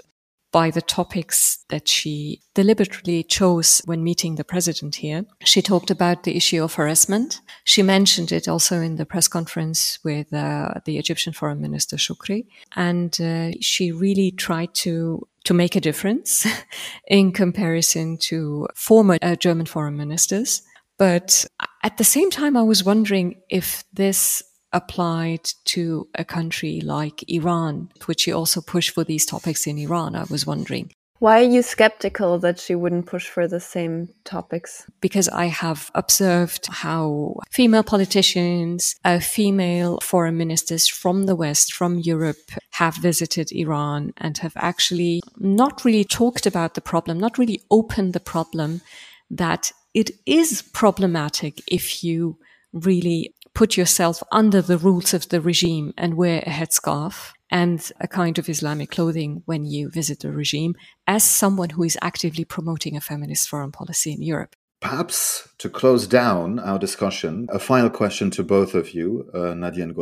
by 0.54 0.70
the 0.70 0.80
topics 0.80 1.64
that 1.68 1.88
she 1.88 2.40
deliberately 2.54 3.24
chose 3.24 3.82
when 3.86 4.04
meeting 4.04 4.36
the 4.36 4.44
president 4.44 4.94
here. 4.94 5.24
She 5.42 5.60
talked 5.60 5.90
about 5.90 6.22
the 6.22 6.36
issue 6.36 6.62
of 6.62 6.74
harassment. 6.74 7.40
She 7.64 7.82
mentioned 7.82 8.30
it 8.30 8.46
also 8.46 8.80
in 8.80 8.94
the 8.94 9.04
press 9.04 9.26
conference 9.26 9.98
with 10.04 10.32
uh, 10.32 10.74
the 10.84 10.96
Egyptian 10.96 11.32
foreign 11.32 11.60
minister 11.60 11.96
Shukri. 11.96 12.46
And 12.76 13.20
uh, 13.20 13.50
she 13.60 13.90
really 13.90 14.30
tried 14.30 14.72
to 14.74 15.26
to 15.42 15.54
make 15.54 15.74
a 15.74 15.80
difference 15.80 16.46
in 17.08 17.32
comparison 17.32 18.16
to 18.16 18.68
former 18.76 19.18
uh, 19.22 19.34
German 19.34 19.66
foreign 19.66 19.96
ministers. 19.96 20.62
But 20.98 21.46
at 21.82 21.96
the 21.96 22.04
same 22.04 22.30
time, 22.30 22.56
I 22.56 22.62
was 22.62 22.84
wondering 22.84 23.42
if 23.50 23.82
this 23.92 24.42
applied 24.74 25.44
to 25.64 26.08
a 26.14 26.24
country 26.24 26.80
like 26.82 27.24
Iran, 27.28 27.88
which 28.04 28.22
she 28.22 28.32
also 28.32 28.60
pushed 28.60 28.90
for 28.90 29.04
these 29.04 29.24
topics 29.24 29.66
in 29.66 29.78
Iran, 29.78 30.14
I 30.14 30.24
was 30.24 30.46
wondering. 30.46 30.90
Why 31.20 31.40
are 31.40 31.48
you 31.48 31.62
skeptical 31.62 32.38
that 32.40 32.58
she 32.58 32.74
wouldn't 32.74 33.06
push 33.06 33.28
for 33.28 33.48
the 33.48 33.60
same 33.60 34.08
topics? 34.24 34.84
Because 35.00 35.28
I 35.28 35.46
have 35.46 35.90
observed 35.94 36.66
how 36.66 37.36
female 37.50 37.84
politicians, 37.84 38.96
uh, 39.06 39.20
female 39.20 40.00
foreign 40.02 40.36
ministers 40.36 40.86
from 40.86 41.24
the 41.24 41.36
West, 41.36 41.72
from 41.72 42.00
Europe, 42.00 42.50
have 42.72 42.96
visited 42.96 43.52
Iran 43.52 44.12
and 44.18 44.36
have 44.38 44.52
actually 44.56 45.22
not 45.38 45.84
really 45.84 46.04
talked 46.04 46.44
about 46.46 46.74
the 46.74 46.82
problem, 46.82 47.18
not 47.18 47.38
really 47.38 47.62
opened 47.70 48.12
the 48.12 48.20
problem 48.20 48.82
that 49.30 49.72
it 49.94 50.10
is 50.26 50.62
problematic 50.74 51.62
if 51.68 52.04
you 52.04 52.36
really 52.74 53.32
put 53.54 53.76
yourself 53.76 54.22
under 54.32 54.60
the 54.60 54.78
rules 54.78 55.14
of 55.14 55.28
the 55.28 55.40
regime 55.40 55.94
and 55.96 56.14
wear 56.14 56.40
a 56.40 56.50
headscarf 56.50 57.32
and 57.50 57.92
a 58.00 58.08
kind 58.08 58.38
of 58.38 58.48
Islamic 58.48 58.90
clothing 58.90 59.42
when 59.46 59.64
you 59.64 59.88
visit 59.90 60.20
the 60.20 60.32
regime 60.32 60.74
as 61.06 61.22
someone 61.22 61.70
who 61.70 61.84
is 61.84 61.96
actively 62.02 62.44
promoting 62.44 62.96
a 62.96 63.00
feminist 63.00 63.48
foreign 63.48 63.70
policy 63.70 64.12
in 64.12 64.22
Europe. 64.22 64.56
Perhaps 64.80 65.48
to 65.58 65.70
close 65.70 66.06
down 66.06 66.58
our 66.58 66.78
discussion, 66.78 67.46
a 67.50 67.58
final 67.58 67.88
question 67.88 68.30
to 68.32 68.42
both 68.42 68.74
of 68.74 68.92
you, 68.92 69.30
uh, 69.32 69.54
Nadje 69.54 69.82
and 69.82 69.94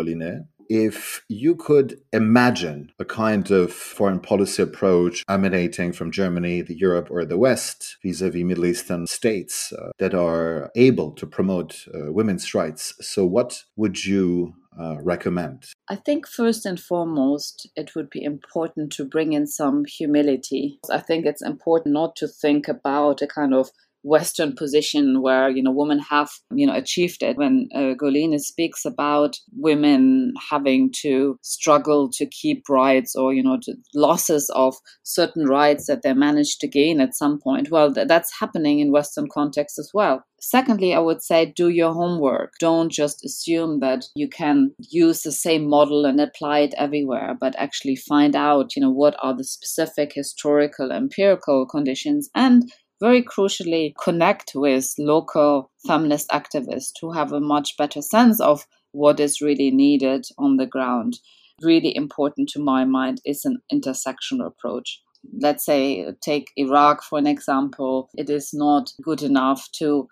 if 0.68 1.24
you 1.28 1.54
could 1.54 2.00
imagine 2.12 2.92
a 2.98 3.04
kind 3.04 3.50
of 3.50 3.72
foreign 3.72 4.20
policy 4.20 4.62
approach 4.62 5.24
emanating 5.28 5.92
from 5.92 6.10
Germany, 6.10 6.62
the 6.62 6.76
Europe, 6.76 7.08
or 7.10 7.24
the 7.24 7.38
West 7.38 7.96
vis-a-vis 8.02 8.44
Middle 8.44 8.66
Eastern 8.66 9.06
states 9.06 9.72
uh, 9.72 9.90
that 9.98 10.14
are 10.14 10.70
able 10.76 11.12
to 11.12 11.26
promote 11.26 11.86
uh, 11.94 12.12
women's 12.12 12.54
rights, 12.54 12.94
so 13.00 13.24
what 13.24 13.64
would 13.76 14.04
you 14.04 14.54
uh, 14.80 14.96
recommend? 15.02 15.66
I 15.88 15.96
think 15.96 16.26
first 16.26 16.64
and 16.64 16.80
foremost, 16.80 17.68
it 17.76 17.94
would 17.94 18.08
be 18.08 18.22
important 18.22 18.92
to 18.92 19.04
bring 19.04 19.32
in 19.32 19.46
some 19.46 19.84
humility. 19.84 20.78
I 20.90 20.98
think 20.98 21.26
it's 21.26 21.42
important 21.42 21.92
not 21.92 22.16
to 22.16 22.28
think 22.28 22.68
about 22.68 23.22
a 23.22 23.26
kind 23.26 23.54
of 23.54 23.70
Western 24.02 24.54
position 24.54 25.22
where 25.22 25.48
you 25.48 25.62
know 25.62 25.70
women 25.70 25.98
have 25.98 26.30
you 26.52 26.66
know 26.66 26.74
achieved 26.74 27.22
it. 27.22 27.36
When 27.36 27.68
uh, 27.74 27.94
Golineh 28.00 28.40
speaks 28.40 28.84
about 28.84 29.36
women 29.56 30.32
having 30.50 30.90
to 31.02 31.38
struggle 31.42 32.10
to 32.14 32.26
keep 32.26 32.68
rights 32.68 33.14
or 33.14 33.32
you 33.32 33.42
know 33.42 33.58
losses 33.94 34.50
of 34.54 34.76
certain 35.02 35.46
rights 35.46 35.86
that 35.86 36.02
they 36.02 36.12
managed 36.12 36.60
to 36.60 36.68
gain 36.68 37.00
at 37.00 37.14
some 37.14 37.38
point, 37.40 37.70
well, 37.70 37.92
th- 37.92 38.08
that's 38.08 38.38
happening 38.38 38.80
in 38.80 38.92
Western 38.92 39.28
context 39.32 39.78
as 39.78 39.90
well. 39.94 40.24
Secondly, 40.40 40.92
I 40.92 40.98
would 40.98 41.22
say 41.22 41.52
do 41.54 41.68
your 41.68 41.92
homework. 41.92 42.54
Don't 42.58 42.90
just 42.90 43.24
assume 43.24 43.78
that 43.78 44.06
you 44.16 44.28
can 44.28 44.72
use 44.78 45.22
the 45.22 45.30
same 45.30 45.68
model 45.68 46.04
and 46.04 46.20
apply 46.20 46.60
it 46.60 46.74
everywhere, 46.76 47.36
but 47.38 47.54
actually 47.58 47.94
find 47.94 48.34
out, 48.34 48.74
you 48.74 48.82
know, 48.82 48.90
what 48.90 49.14
are 49.22 49.36
the 49.36 49.44
specific 49.44 50.12
historical 50.14 50.90
empirical 50.90 51.64
conditions 51.64 52.28
and 52.34 52.72
very 53.02 53.22
crucially 53.22 53.92
connect 54.02 54.52
with 54.54 54.94
local 54.96 55.70
feminist 55.86 56.28
activists 56.30 56.92
who 57.00 57.10
have 57.12 57.32
a 57.32 57.40
much 57.40 57.76
better 57.76 58.00
sense 58.00 58.40
of 58.40 58.64
what 58.92 59.18
is 59.18 59.40
really 59.40 59.72
needed 59.72 60.24
on 60.38 60.56
the 60.56 60.66
ground. 60.66 61.18
Really 61.60 61.94
important 61.96 62.48
to 62.50 62.60
my 62.60 62.84
mind 62.84 63.20
is 63.24 63.44
an 63.44 63.58
intersectional 63.72 64.46
approach. 64.46 65.00
Let's 65.40 65.64
say, 65.64 66.06
take 66.20 66.46
Iraq 66.56 67.02
for 67.02 67.18
an 67.18 67.26
example. 67.26 68.08
It 68.16 68.30
is 68.30 68.50
not 68.52 68.92
good 69.02 69.22
enough 69.22 69.68
to 69.78 70.06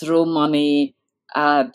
throw 0.00 0.24
money 0.24 0.94
at 1.34 1.74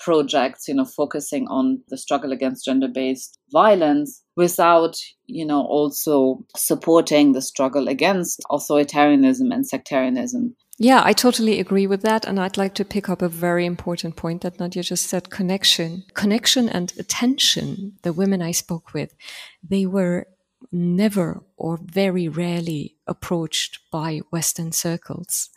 projects, 0.00 0.68
you 0.68 0.74
know, 0.74 0.84
focusing 0.84 1.46
on 1.48 1.82
the 1.88 1.96
struggle 1.96 2.32
against 2.32 2.66
gender-based 2.66 3.38
violence 3.50 4.22
without, 4.38 4.96
you 5.26 5.44
know, 5.44 5.62
also 5.66 6.46
supporting 6.56 7.32
the 7.32 7.42
struggle 7.42 7.88
against 7.88 8.40
authoritarianism 8.52 9.52
and 9.52 9.66
sectarianism. 9.66 10.54
Yeah, 10.78 11.02
I 11.04 11.12
totally 11.12 11.58
agree 11.58 11.88
with 11.88 12.02
that. 12.02 12.24
And 12.24 12.38
I'd 12.38 12.56
like 12.56 12.74
to 12.76 12.84
pick 12.84 13.08
up 13.08 13.20
a 13.20 13.28
very 13.28 13.66
important 13.66 14.14
point 14.14 14.42
that 14.42 14.58
Nadje 14.58 14.84
just 14.84 15.08
said 15.08 15.28
connection. 15.28 16.04
Connection 16.14 16.68
and 16.68 16.92
attention. 17.00 17.94
The 18.02 18.12
women 18.12 18.40
I 18.40 18.52
spoke 18.52 18.94
with, 18.94 19.12
they 19.68 19.86
were 19.86 20.28
never 20.70 21.42
or 21.56 21.80
very 21.82 22.28
rarely 22.28 22.94
approached 23.08 23.80
by 23.90 24.20
Western 24.30 24.70
circles, 24.70 25.50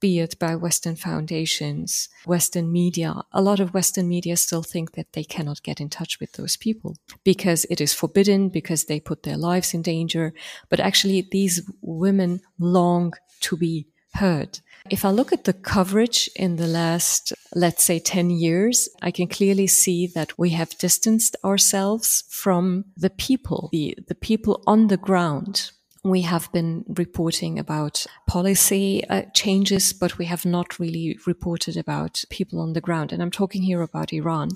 be 0.00 0.18
it 0.18 0.38
by 0.38 0.54
Western 0.54 0.96
foundations, 0.96 2.08
Western 2.26 2.70
media. 2.70 3.22
A 3.32 3.42
lot 3.42 3.60
of 3.60 3.74
Western 3.74 4.08
media 4.08 4.36
still 4.36 4.62
think 4.62 4.92
that 4.92 5.12
they 5.12 5.24
cannot 5.24 5.62
get 5.62 5.80
in 5.80 5.88
touch 5.88 6.20
with 6.20 6.32
those 6.32 6.56
people 6.56 6.96
because 7.24 7.66
it 7.70 7.80
is 7.80 7.94
forbidden, 7.94 8.48
because 8.48 8.84
they 8.84 9.00
put 9.00 9.22
their 9.22 9.36
lives 9.36 9.74
in 9.74 9.82
danger. 9.82 10.34
But 10.68 10.80
actually, 10.80 11.28
these 11.30 11.62
women 11.80 12.40
long 12.58 13.14
to 13.40 13.56
be 13.56 13.86
heard. 14.14 14.60
If 14.88 15.04
I 15.04 15.10
look 15.10 15.32
at 15.32 15.44
the 15.44 15.52
coverage 15.52 16.30
in 16.36 16.56
the 16.56 16.66
last, 16.66 17.32
let's 17.54 17.82
say 17.82 17.98
10 17.98 18.30
years, 18.30 18.88
I 19.02 19.10
can 19.10 19.26
clearly 19.26 19.66
see 19.66 20.06
that 20.08 20.38
we 20.38 20.50
have 20.50 20.78
distanced 20.78 21.36
ourselves 21.44 22.24
from 22.30 22.84
the 22.96 23.10
people, 23.10 23.68
the, 23.72 23.98
the 24.06 24.14
people 24.14 24.62
on 24.66 24.86
the 24.86 24.96
ground 24.96 25.72
we 26.08 26.22
have 26.22 26.50
been 26.52 26.84
reporting 26.88 27.58
about 27.58 28.06
policy 28.26 29.04
uh, 29.08 29.22
changes, 29.34 29.92
but 29.92 30.18
we 30.18 30.26
have 30.26 30.44
not 30.44 30.78
really 30.78 31.18
reported 31.26 31.76
about 31.76 32.24
people 32.30 32.60
on 32.60 32.72
the 32.72 32.80
ground. 32.80 33.12
And 33.12 33.22
I'm 33.22 33.30
talking 33.30 33.62
here 33.62 33.82
about 33.82 34.12
Iran 34.12 34.50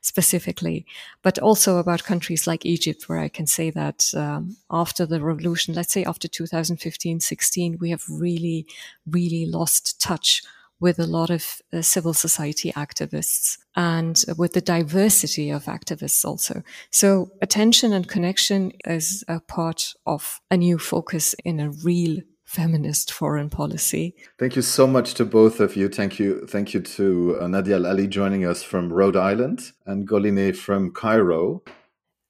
specifically, 0.00 0.86
but 1.22 1.38
also 1.38 1.78
about 1.78 2.04
countries 2.04 2.46
like 2.46 2.64
Egypt, 2.64 3.08
where 3.08 3.18
I 3.18 3.28
can 3.28 3.46
say 3.46 3.70
that 3.70 4.10
um, 4.16 4.56
after 4.70 5.04
the 5.04 5.20
revolution, 5.20 5.74
let's 5.74 5.92
say 5.92 6.04
after 6.04 6.28
2015 6.28 7.20
16, 7.20 7.78
we 7.80 7.90
have 7.90 8.02
really, 8.08 8.66
really 9.06 9.46
lost 9.46 10.00
touch 10.00 10.42
with 10.80 10.98
a 10.98 11.06
lot 11.06 11.30
of 11.30 11.60
uh, 11.72 11.82
civil 11.82 12.14
society 12.14 12.72
activists 12.72 13.58
and 13.76 14.24
with 14.36 14.52
the 14.52 14.60
diversity 14.60 15.50
of 15.50 15.64
activists 15.64 16.24
also. 16.24 16.62
So 16.90 17.30
attention 17.40 17.92
and 17.92 18.08
connection 18.08 18.72
is 18.84 19.24
a 19.28 19.40
part 19.40 19.94
of 20.06 20.40
a 20.50 20.56
new 20.56 20.78
focus 20.78 21.34
in 21.44 21.60
a 21.60 21.70
real 21.70 22.20
feminist 22.44 23.12
foreign 23.12 23.50
policy. 23.50 24.14
Thank 24.38 24.54
you 24.56 24.62
so 24.62 24.86
much 24.86 25.14
to 25.14 25.24
both 25.24 25.60
of 25.60 25.74
you. 25.76 25.88
Thank 25.88 26.18
you. 26.18 26.46
Thank 26.46 26.74
you 26.74 26.80
to 26.80 27.38
uh, 27.40 27.44
Nadje 27.46 27.74
Al-Ali 27.74 28.06
joining 28.06 28.44
us 28.44 28.62
from 28.62 28.92
Rhode 28.92 29.16
Island 29.16 29.72
and 29.86 30.06
Golineh 30.06 30.54
from 30.54 30.92
Cairo. 30.92 31.62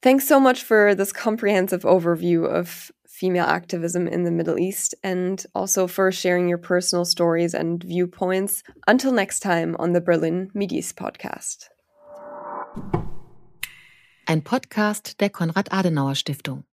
Thanks 0.02 0.28
so 0.28 0.38
much 0.38 0.62
for 0.62 0.94
this 0.94 1.12
comprehensive 1.12 1.82
overview 1.82 2.46
of 2.46 2.90
female 3.14 3.44
activism 3.44 4.08
in 4.08 4.24
the 4.24 4.30
Middle 4.30 4.58
East 4.58 4.94
and 5.04 5.44
also 5.54 5.86
for 5.86 6.10
sharing 6.10 6.48
your 6.48 6.58
personal 6.58 7.04
stories 7.04 7.54
and 7.54 7.82
viewpoints. 7.82 8.62
Until 8.88 9.12
next 9.12 9.40
time 9.40 9.76
on 9.78 9.92
the 9.92 10.00
Berlin 10.00 10.50
Mideast 10.52 10.96
Podcast. 10.96 11.68
Ein 14.26 14.42
Podcast 14.42 15.20
der 15.20 15.30
Konrad-Adenauer 15.30 16.16
Stiftung. 16.16 16.64